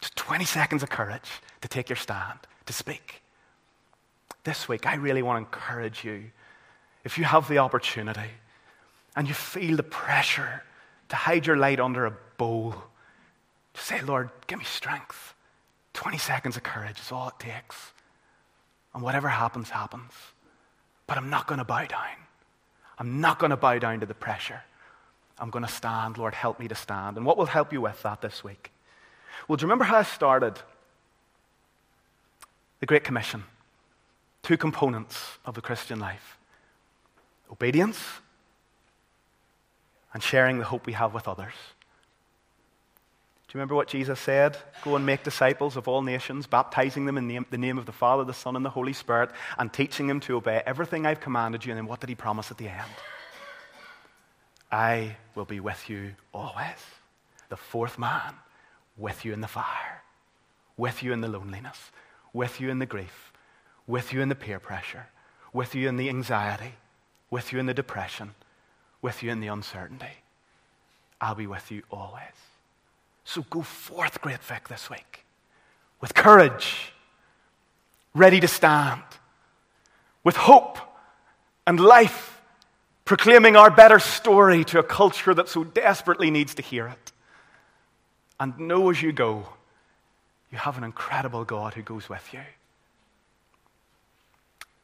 Just 0.00 0.16
20 0.16 0.44
seconds 0.44 0.82
of 0.82 0.90
courage 0.90 1.30
to 1.60 1.68
take 1.68 1.88
your 1.88 1.96
stand, 1.96 2.38
to 2.66 2.72
speak. 2.72 3.22
This 4.44 4.68
week, 4.68 4.86
I 4.86 4.96
really 4.96 5.22
want 5.22 5.36
to 5.36 5.56
encourage 5.56 6.04
you, 6.04 6.30
if 7.04 7.18
you 7.18 7.24
have 7.24 7.48
the 7.48 7.58
opportunity 7.58 8.30
and 9.14 9.28
you 9.28 9.34
feel 9.34 9.76
the 9.76 9.82
pressure 9.82 10.62
to 11.08 11.16
hide 11.16 11.46
your 11.46 11.56
light 11.56 11.78
under 11.78 12.06
a 12.06 12.16
bowl, 12.36 12.74
just 13.74 13.86
say, 13.86 14.02
Lord, 14.02 14.30
give 14.46 14.58
me 14.58 14.64
strength. 14.64 15.34
20 15.94 16.18
seconds 16.18 16.56
of 16.56 16.62
courage 16.62 16.98
is 16.98 17.12
all 17.12 17.28
it 17.28 17.38
takes. 17.38 17.92
And 18.94 19.02
whatever 19.02 19.28
happens, 19.28 19.70
happens. 19.70 20.12
But 21.06 21.16
I'm 21.18 21.30
not 21.30 21.46
going 21.46 21.58
to 21.58 21.64
bow 21.64 21.84
down. 21.84 22.16
I'm 22.98 23.20
not 23.20 23.38
going 23.38 23.50
to 23.50 23.56
bow 23.56 23.78
down 23.78 24.00
to 24.00 24.06
the 24.06 24.14
pressure. 24.14 24.62
I'm 25.38 25.50
going 25.50 25.64
to 25.64 25.72
stand. 25.72 26.18
Lord, 26.18 26.34
help 26.34 26.60
me 26.60 26.68
to 26.68 26.74
stand. 26.74 27.16
And 27.16 27.26
what 27.26 27.36
will 27.36 27.46
help 27.46 27.72
you 27.72 27.80
with 27.80 28.02
that 28.02 28.20
this 28.20 28.44
week? 28.44 28.70
Well, 29.48 29.56
do 29.56 29.62
you 29.62 29.66
remember 29.66 29.84
how 29.84 29.98
I 29.98 30.02
started? 30.04 30.60
The 32.80 32.86
Great 32.86 33.04
Commission. 33.04 33.44
Two 34.42 34.56
components 34.56 35.38
of 35.44 35.54
the 35.54 35.60
Christian 35.60 36.00
life 36.00 36.38
obedience 37.50 37.98
and 40.14 40.22
sharing 40.22 40.58
the 40.58 40.64
hope 40.64 40.86
we 40.86 40.94
have 40.94 41.12
with 41.12 41.28
others. 41.28 41.52
Do 43.52 43.58
you 43.58 43.60
remember 43.60 43.74
what 43.74 43.88
Jesus 43.88 44.18
said? 44.18 44.56
Go 44.82 44.96
and 44.96 45.04
make 45.04 45.24
disciples 45.24 45.76
of 45.76 45.86
all 45.86 46.00
nations, 46.00 46.46
baptizing 46.46 47.04
them 47.04 47.18
in 47.18 47.44
the 47.50 47.58
name 47.58 47.76
of 47.76 47.84
the 47.84 47.92
Father, 47.92 48.24
the 48.24 48.32
Son, 48.32 48.56
and 48.56 48.64
the 48.64 48.70
Holy 48.70 48.94
Spirit, 48.94 49.28
and 49.58 49.70
teaching 49.70 50.06
them 50.06 50.20
to 50.20 50.38
obey 50.38 50.62
everything 50.64 51.04
I've 51.04 51.20
commanded 51.20 51.62
you. 51.62 51.72
And 51.72 51.76
then 51.76 51.86
what 51.86 52.00
did 52.00 52.08
he 52.08 52.14
promise 52.14 52.50
at 52.50 52.56
the 52.56 52.68
end? 52.68 52.90
I 54.70 55.16
will 55.34 55.44
be 55.44 55.60
with 55.60 55.90
you 55.90 56.14
always. 56.32 56.78
The 57.50 57.58
fourth 57.58 57.98
man, 57.98 58.36
with 58.96 59.22
you 59.22 59.34
in 59.34 59.42
the 59.42 59.48
fire, 59.48 60.02
with 60.78 61.02
you 61.02 61.12
in 61.12 61.20
the 61.20 61.28
loneliness, 61.28 61.90
with 62.32 62.58
you 62.58 62.70
in 62.70 62.78
the 62.78 62.86
grief, 62.86 63.34
with 63.86 64.14
you 64.14 64.22
in 64.22 64.30
the 64.30 64.34
peer 64.34 64.60
pressure, 64.60 65.08
with 65.52 65.74
you 65.74 65.90
in 65.90 65.98
the 65.98 66.08
anxiety, 66.08 66.72
with 67.28 67.52
you 67.52 67.58
in 67.58 67.66
the 67.66 67.74
depression, 67.74 68.34
with 69.02 69.22
you 69.22 69.30
in 69.30 69.40
the 69.40 69.48
uncertainty. 69.48 70.22
I'll 71.20 71.34
be 71.34 71.46
with 71.46 71.70
you 71.70 71.82
always. 71.90 72.51
So 73.24 73.42
go 73.48 73.62
forth, 73.62 74.20
Great 74.20 74.42
Vic, 74.42 74.68
this 74.68 74.90
week 74.90 75.22
with 76.02 76.14
courage, 76.14 76.92
ready 78.12 78.40
to 78.40 78.48
stand, 78.48 79.02
with 80.24 80.36
hope 80.36 80.78
and 81.66 81.80
life, 81.80 82.42
proclaiming 83.06 83.56
our 83.56 83.70
better 83.70 83.98
story 83.98 84.64
to 84.64 84.78
a 84.78 84.82
culture 84.82 85.32
that 85.32 85.48
so 85.48 85.64
desperately 85.64 86.30
needs 86.30 86.54
to 86.56 86.62
hear 86.62 86.88
it. 86.88 87.12
And 88.38 88.58
know 88.58 88.90
as 88.90 89.00
you 89.00 89.12
go, 89.12 89.48
you 90.50 90.58
have 90.58 90.76
an 90.76 90.84
incredible 90.84 91.44
God 91.44 91.74
who 91.74 91.82
goes 91.82 92.08
with 92.08 92.28
you. 92.34 92.40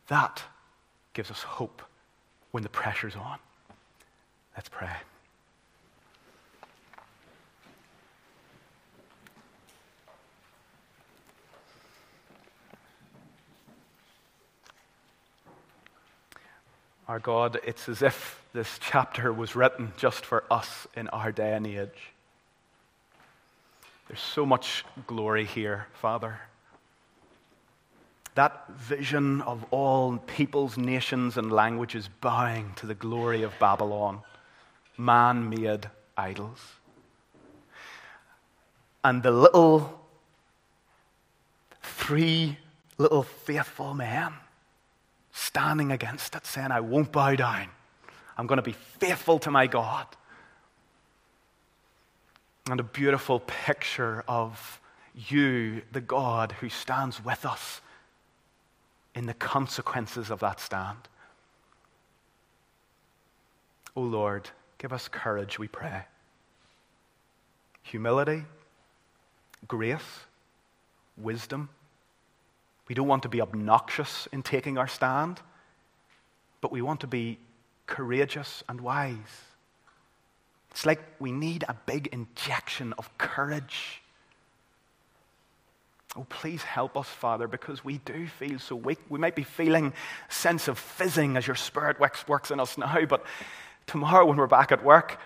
That 0.07 0.43
gives 1.13 1.31
us 1.31 1.43
hope 1.43 1.83
when 2.53 2.63
the 2.63 2.69
pressure's 2.69 3.17
on. 3.17 3.39
Let's 4.57 4.69
pray. 4.69 4.97
Our 17.09 17.19
God, 17.19 17.59
it's 17.65 17.89
as 17.89 18.03
if 18.03 18.43
this 18.53 18.79
chapter 18.83 19.33
was 19.33 19.57
written 19.57 19.95
just 19.97 20.27
for 20.27 20.45
us 20.51 20.87
in 20.95 21.09
our 21.09 21.33
day 21.33 21.55
and 21.55 21.67
age. 21.67 22.13
There's 24.07 24.21
so 24.21 24.45
much 24.45 24.85
glory 25.07 25.47
here, 25.47 25.87
Father. 25.95 26.39
That 28.35 28.69
vision 28.73 29.41
of 29.41 29.65
all 29.71 30.19
peoples, 30.19 30.77
nations, 30.77 31.39
and 31.39 31.51
languages 31.51 32.11
bowing 32.21 32.75
to 32.77 32.85
the 32.85 32.95
glory 32.95 33.43
of 33.43 33.59
Babylon, 33.59 34.21
man 34.99 35.49
made 35.49 35.89
idols. 36.15 36.61
And 39.03 39.23
the 39.23 39.31
little, 39.31 39.99
three 41.83 42.59
little 42.99 43.23
faithful 43.23 43.95
men 43.95 44.35
standing 45.39 45.93
against 45.93 46.35
it, 46.35 46.45
saying, 46.45 46.73
I 46.73 46.81
won't 46.81 47.13
bow 47.13 47.37
down. 47.37 47.69
I'm 48.37 48.47
going 48.47 48.57
to 48.57 48.63
be 48.63 48.73
faithful 48.73 49.39
to 49.41 49.51
my 49.51 49.67
God. 49.67 50.07
And 52.69 52.81
a 52.81 52.83
beautiful 52.83 53.41
picture 53.41 54.25
of 54.27 54.81
you, 55.15 55.83
the 55.93 56.01
God 56.01 56.53
who 56.61 56.69
stands 56.69 57.25
with 57.25 57.47
us 57.47 57.81
in 59.15 59.27
the 59.27 59.35
consequences 59.35 60.31
of 60.31 60.41
that 60.41 60.61
stand. 60.61 61.09
O 63.97 64.03
oh 64.03 64.05
Lord, 64.05 64.51
give 64.77 64.93
us 64.93 65.09
courage, 65.09 65.59
we 65.59 65.69
pray. 65.69 66.03
Humility, 67.83 68.45
grace, 69.67 70.21
wisdom 71.17 71.71
we 72.89 72.95
don't 72.95 73.09
want 73.09 73.23
to 73.25 73.29
be 73.29 73.41
obnoxious 73.41 74.27
in 74.33 74.43
taking 74.43 74.79
our 74.79 74.89
stand, 74.89 75.41
but 76.61 76.73
we 76.73 76.83
want 76.83 77.01
to 77.01 77.07
be 77.07 77.39
courageous 77.87 78.65
and 78.69 78.81
wise. 78.81 79.17
It's 80.71 80.87
like 80.87 81.01
we 81.19 81.33
need 81.33 81.65
a 81.69 81.75
big 81.87 82.09
injection 82.09 82.95
of 82.99 83.17
courage. 83.19 84.03
Oh, 86.17 86.27
please 86.29 86.63
help 86.63 86.97
us, 86.97 87.07
Father, 87.07 87.47
because 87.47 87.85
we 87.85 87.99
do 87.99 88.27
feel 88.27 88.59
so 88.59 88.75
weak. 88.77 88.99
We 89.09 89.19
might 89.19 89.37
be 89.37 89.45
feeling 89.45 89.93
a 90.29 90.33
sense 90.33 90.67
of 90.67 90.79
fizzing 90.79 91.37
as 91.37 91.47
your 91.47 91.57
Spirit 91.57 92.01
works 92.01 92.51
in 92.51 92.59
us 92.59 92.79
now, 92.79 93.05
but 93.05 93.25
tomorrow 93.87 94.25
when 94.25 94.37
we're 94.37 94.47
back 94.47 94.73
at 94.73 94.83
work 94.83 95.21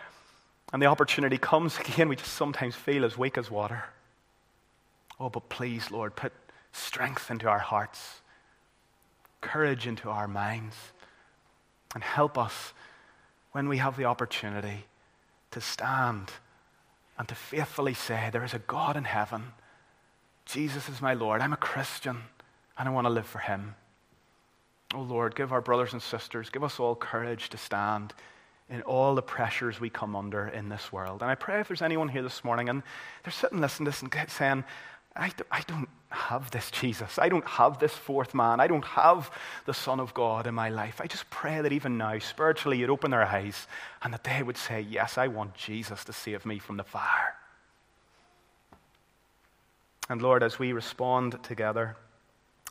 and 0.72 0.82
the 0.82 0.86
opportunity 0.86 1.38
comes 1.38 1.78
again, 1.78 2.08
we 2.08 2.16
just 2.16 2.32
sometimes 2.32 2.74
feel 2.74 3.04
as 3.04 3.16
weak 3.16 3.38
as 3.38 3.50
water. 3.50 3.84
Oh, 5.20 5.28
but 5.28 5.48
please, 5.48 5.90
Lord, 5.90 6.16
put 6.16 6.32
strength 6.72 7.30
into 7.30 7.48
our 7.48 7.58
hearts, 7.58 8.20
courage 9.40 9.86
into 9.86 10.08
our 10.08 10.26
minds, 10.26 10.76
and 11.94 12.02
help 12.02 12.38
us 12.38 12.72
when 13.52 13.68
we 13.68 13.78
have 13.78 13.96
the 13.96 14.06
opportunity 14.06 14.86
to 15.50 15.60
stand 15.60 16.30
and 17.18 17.28
to 17.28 17.34
faithfully 17.34 17.94
say, 17.94 18.30
There 18.32 18.44
is 18.44 18.54
a 18.54 18.58
God 18.58 18.96
in 18.96 19.04
heaven. 19.04 19.52
Jesus 20.46 20.88
is 20.88 21.00
my 21.00 21.14
Lord. 21.14 21.40
I'm 21.40 21.52
a 21.52 21.58
Christian, 21.58 22.22
and 22.78 22.88
I 22.88 22.92
want 22.92 23.06
to 23.06 23.12
live 23.12 23.26
for 23.26 23.38
him. 23.38 23.74
Oh 24.94 25.02
Lord, 25.02 25.34
give 25.34 25.52
our 25.52 25.60
brothers 25.60 25.92
and 25.92 26.02
sisters, 26.02 26.50
give 26.50 26.64
us 26.64 26.80
all 26.80 26.96
courage 26.96 27.48
to 27.50 27.56
stand 27.56 28.12
in 28.68 28.82
all 28.82 29.14
the 29.14 29.22
pressures 29.22 29.80
we 29.80 29.90
come 29.90 30.16
under 30.16 30.48
in 30.48 30.68
this 30.68 30.92
world. 30.92 31.22
And 31.22 31.30
I 31.30 31.34
pray 31.34 31.60
if 31.60 31.68
there's 31.68 31.82
anyone 31.82 32.08
here 32.08 32.22
this 32.22 32.42
morning 32.42 32.68
and 32.68 32.82
they're 33.22 33.32
sitting 33.32 33.60
listening 33.60 33.86
to 33.86 33.90
this 33.90 34.02
and 34.02 34.30
saying, 34.30 34.64
I, 35.14 35.30
I 35.50 35.62
don't 35.66 35.88
have 36.12 36.50
this 36.50 36.70
Jesus. 36.70 37.18
I 37.18 37.28
don't 37.28 37.46
have 37.46 37.78
this 37.78 37.92
fourth 37.92 38.34
man. 38.34 38.60
I 38.60 38.66
don't 38.66 38.84
have 38.84 39.30
the 39.66 39.74
Son 39.74 40.00
of 40.00 40.14
God 40.14 40.46
in 40.46 40.54
my 40.54 40.68
life. 40.68 41.00
I 41.00 41.06
just 41.06 41.28
pray 41.30 41.60
that 41.60 41.72
even 41.72 41.98
now, 41.98 42.18
spiritually, 42.18 42.78
you'd 42.78 42.90
open 42.90 43.10
their 43.10 43.24
eyes 43.24 43.66
and 44.02 44.12
that 44.12 44.24
they 44.24 44.42
would 44.42 44.56
say, 44.56 44.80
Yes, 44.80 45.18
I 45.18 45.28
want 45.28 45.54
Jesus 45.54 46.04
to 46.04 46.12
save 46.12 46.46
me 46.46 46.58
from 46.58 46.76
the 46.76 46.84
fire. 46.84 47.34
And 50.08 50.20
Lord, 50.20 50.42
as 50.42 50.58
we 50.58 50.72
respond 50.72 51.42
together 51.42 51.96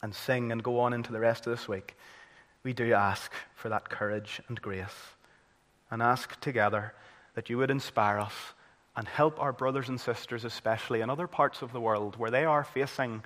and 0.03 0.13
sing 0.13 0.51
and 0.51 0.63
go 0.63 0.79
on 0.79 0.93
into 0.93 1.11
the 1.11 1.19
rest 1.19 1.47
of 1.47 1.51
this 1.51 1.67
week, 1.67 1.95
we 2.63 2.73
do 2.73 2.93
ask 2.93 3.31
for 3.55 3.69
that 3.69 3.89
courage 3.89 4.41
and 4.47 4.61
grace 4.61 5.15
and 5.89 6.01
ask 6.01 6.39
together 6.39 6.93
that 7.35 7.49
you 7.49 7.57
would 7.57 7.71
inspire 7.71 8.19
us 8.19 8.33
and 8.95 9.07
help 9.07 9.39
our 9.39 9.53
brothers 9.53 9.89
and 9.89 9.99
sisters, 9.99 10.43
especially 10.43 11.01
in 11.01 11.09
other 11.09 11.27
parts 11.27 11.61
of 11.61 11.71
the 11.71 11.79
world 11.79 12.17
where 12.17 12.31
they 12.31 12.45
are 12.45 12.63
facing 12.63 13.23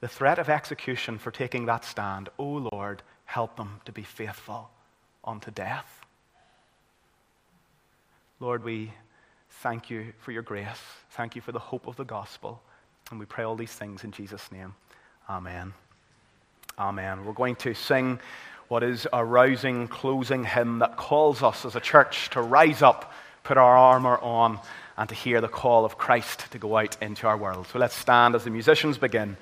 the 0.00 0.08
threat 0.08 0.38
of 0.38 0.48
execution 0.48 1.18
for 1.18 1.30
taking 1.30 1.66
that 1.66 1.84
stand. 1.84 2.28
Oh 2.38 2.68
Lord, 2.72 3.02
help 3.24 3.56
them 3.56 3.80
to 3.84 3.92
be 3.92 4.02
faithful 4.02 4.70
unto 5.24 5.50
death. 5.50 6.04
Lord, 8.40 8.62
we 8.62 8.92
thank 9.62 9.90
you 9.90 10.12
for 10.20 10.30
your 10.30 10.42
grace. 10.42 10.66
Thank 11.10 11.34
you 11.34 11.42
for 11.42 11.52
the 11.52 11.58
hope 11.58 11.88
of 11.88 11.96
the 11.96 12.04
gospel. 12.04 12.62
And 13.10 13.18
we 13.18 13.26
pray 13.26 13.44
all 13.44 13.56
these 13.56 13.72
things 13.72 14.04
in 14.04 14.12
Jesus' 14.12 14.52
name. 14.52 14.74
Amen. 15.28 15.72
Amen. 16.78 17.24
We're 17.24 17.32
going 17.32 17.56
to 17.56 17.74
sing 17.74 18.20
what 18.68 18.82
is 18.82 19.08
a 19.12 19.24
rousing 19.24 19.88
closing 19.88 20.44
hymn 20.44 20.78
that 20.78 20.96
calls 20.96 21.42
us 21.42 21.64
as 21.64 21.74
a 21.74 21.80
church 21.80 22.30
to 22.30 22.42
rise 22.42 22.82
up, 22.82 23.12
put 23.42 23.56
our 23.56 23.76
armor 23.76 24.18
on, 24.18 24.60
and 24.98 25.08
to 25.08 25.14
hear 25.14 25.40
the 25.40 25.48
call 25.48 25.84
of 25.84 25.96
Christ 25.96 26.50
to 26.50 26.58
go 26.58 26.76
out 26.76 27.00
into 27.00 27.28
our 27.28 27.36
world. 27.36 27.68
So 27.68 27.78
let's 27.78 27.94
stand 27.94 28.34
as 28.34 28.44
the 28.44 28.50
musicians 28.50 28.98
begin 28.98 29.36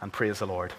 and 0.00 0.12
praise 0.12 0.38
the 0.38 0.46
Lord. 0.46 0.72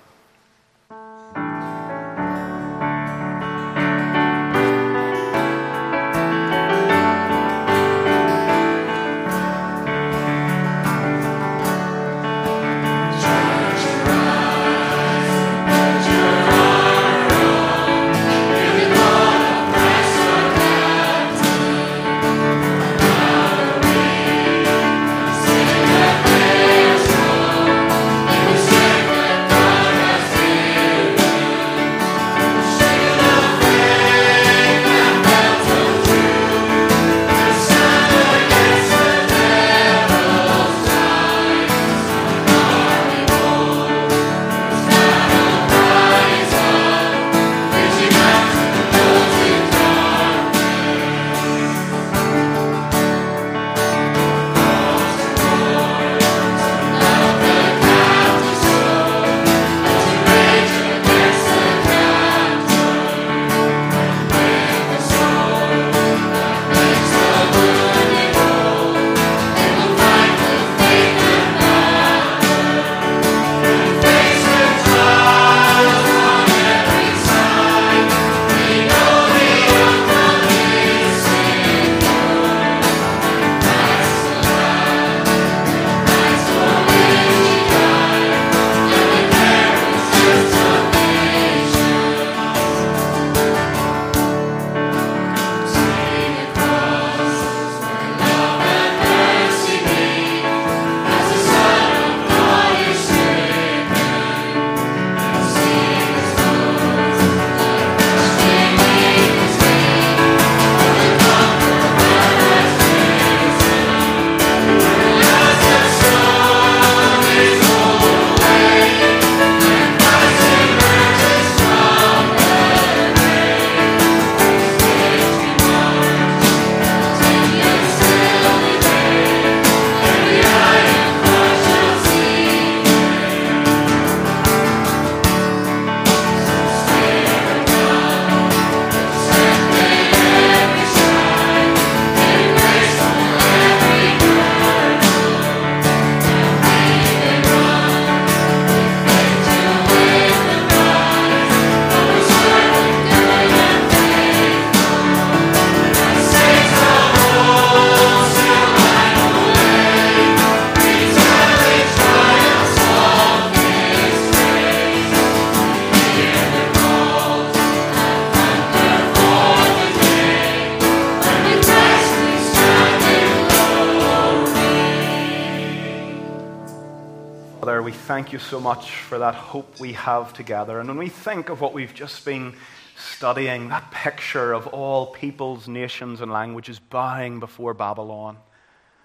You 178.34 178.40
so 178.40 178.60
much 178.60 178.92
for 178.92 179.20
that 179.20 179.36
hope 179.36 179.80
we 179.80 179.94
have 179.94 180.34
together. 180.34 180.80
And 180.80 180.88
when 180.88 180.98
we 180.98 181.10
think 181.10 181.50
of 181.50 181.62
what 181.62 181.74
we've 181.74 181.94
just 181.94 182.26
been 182.26 182.56
studying, 182.98 183.70
that 183.70 183.92
picture 183.92 184.54
of 184.54 184.68
all 184.68 185.08
peoples, 185.08 185.68
nations, 185.68 186.22
and 186.22 186.32
languages 186.32 186.80
bowing 186.80 187.40
before 187.40 187.74
Babylon, 187.74 188.38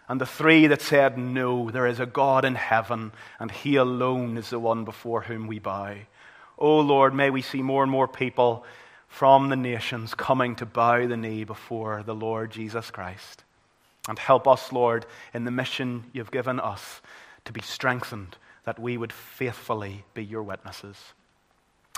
and 0.08 0.20
the 0.20 0.26
three 0.26 0.66
that 0.68 0.82
said, 0.82 1.18
No, 1.18 1.70
there 1.70 1.86
is 1.86 2.00
a 2.00 2.06
God 2.06 2.44
in 2.44 2.54
heaven, 2.54 3.12
and 3.40 3.50
He 3.50 3.76
alone 3.76 4.36
is 4.38 4.50
the 4.50 4.58
one 4.58 4.84
before 4.84 5.22
whom 5.22 5.46
we 5.46 5.58
bow. 5.58 5.94
Oh 6.58 6.80
Lord, 6.80 7.14
may 7.14 7.30
we 7.30 7.42
see 7.42 7.62
more 7.62 7.82
and 7.82 7.90
more 7.90 8.08
people 8.08 8.64
from 9.08 9.48
the 9.48 9.56
nations 9.56 10.14
coming 10.14 10.56
to 10.56 10.66
bow 10.66 11.06
the 11.06 11.16
knee 11.16 11.44
before 11.44 12.02
the 12.02 12.14
Lord 12.14 12.50
Jesus 12.50 12.90
Christ. 12.90 13.44
And 14.08 14.18
help 14.18 14.46
us, 14.46 14.72
Lord, 14.72 15.06
in 15.34 15.44
the 15.44 15.50
mission 15.50 16.04
you've 16.12 16.30
given 16.30 16.60
us 16.60 17.00
to 17.44 17.52
be 17.52 17.62
strengthened 17.62 18.36
that 18.66 18.78
we 18.78 18.98
would 18.98 19.12
faithfully 19.12 20.04
be 20.12 20.22
your 20.22 20.42
witnesses. 20.42 20.96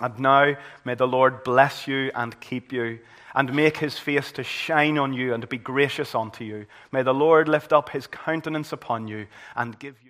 And 0.01 0.17
now 0.21 0.55
may 0.85 0.95
the 0.95 1.09
Lord 1.09 1.43
bless 1.43 1.89
you 1.89 2.13
and 2.15 2.39
keep 2.41 2.73
you, 2.73 3.01
and 3.35 3.53
make 3.53 3.79
his 3.79 3.99
face 3.99 4.31
to 4.33 4.45
shine 4.45 4.97
on 4.97 5.13
you 5.13 5.35
and 5.35 5.49
be 5.49 5.59
gracious 5.59 6.15
unto 6.15 6.45
you. 6.45 6.67
May 6.93 7.03
the 7.03 7.15
Lord 7.15 7.49
lift 7.49 7.73
up 7.73 7.91
his 7.91 8.07
countenance 8.07 8.73
upon 8.73 9.09
you 9.09 9.27
and 9.57 9.79
give 9.79 9.97
you. 10.05 10.08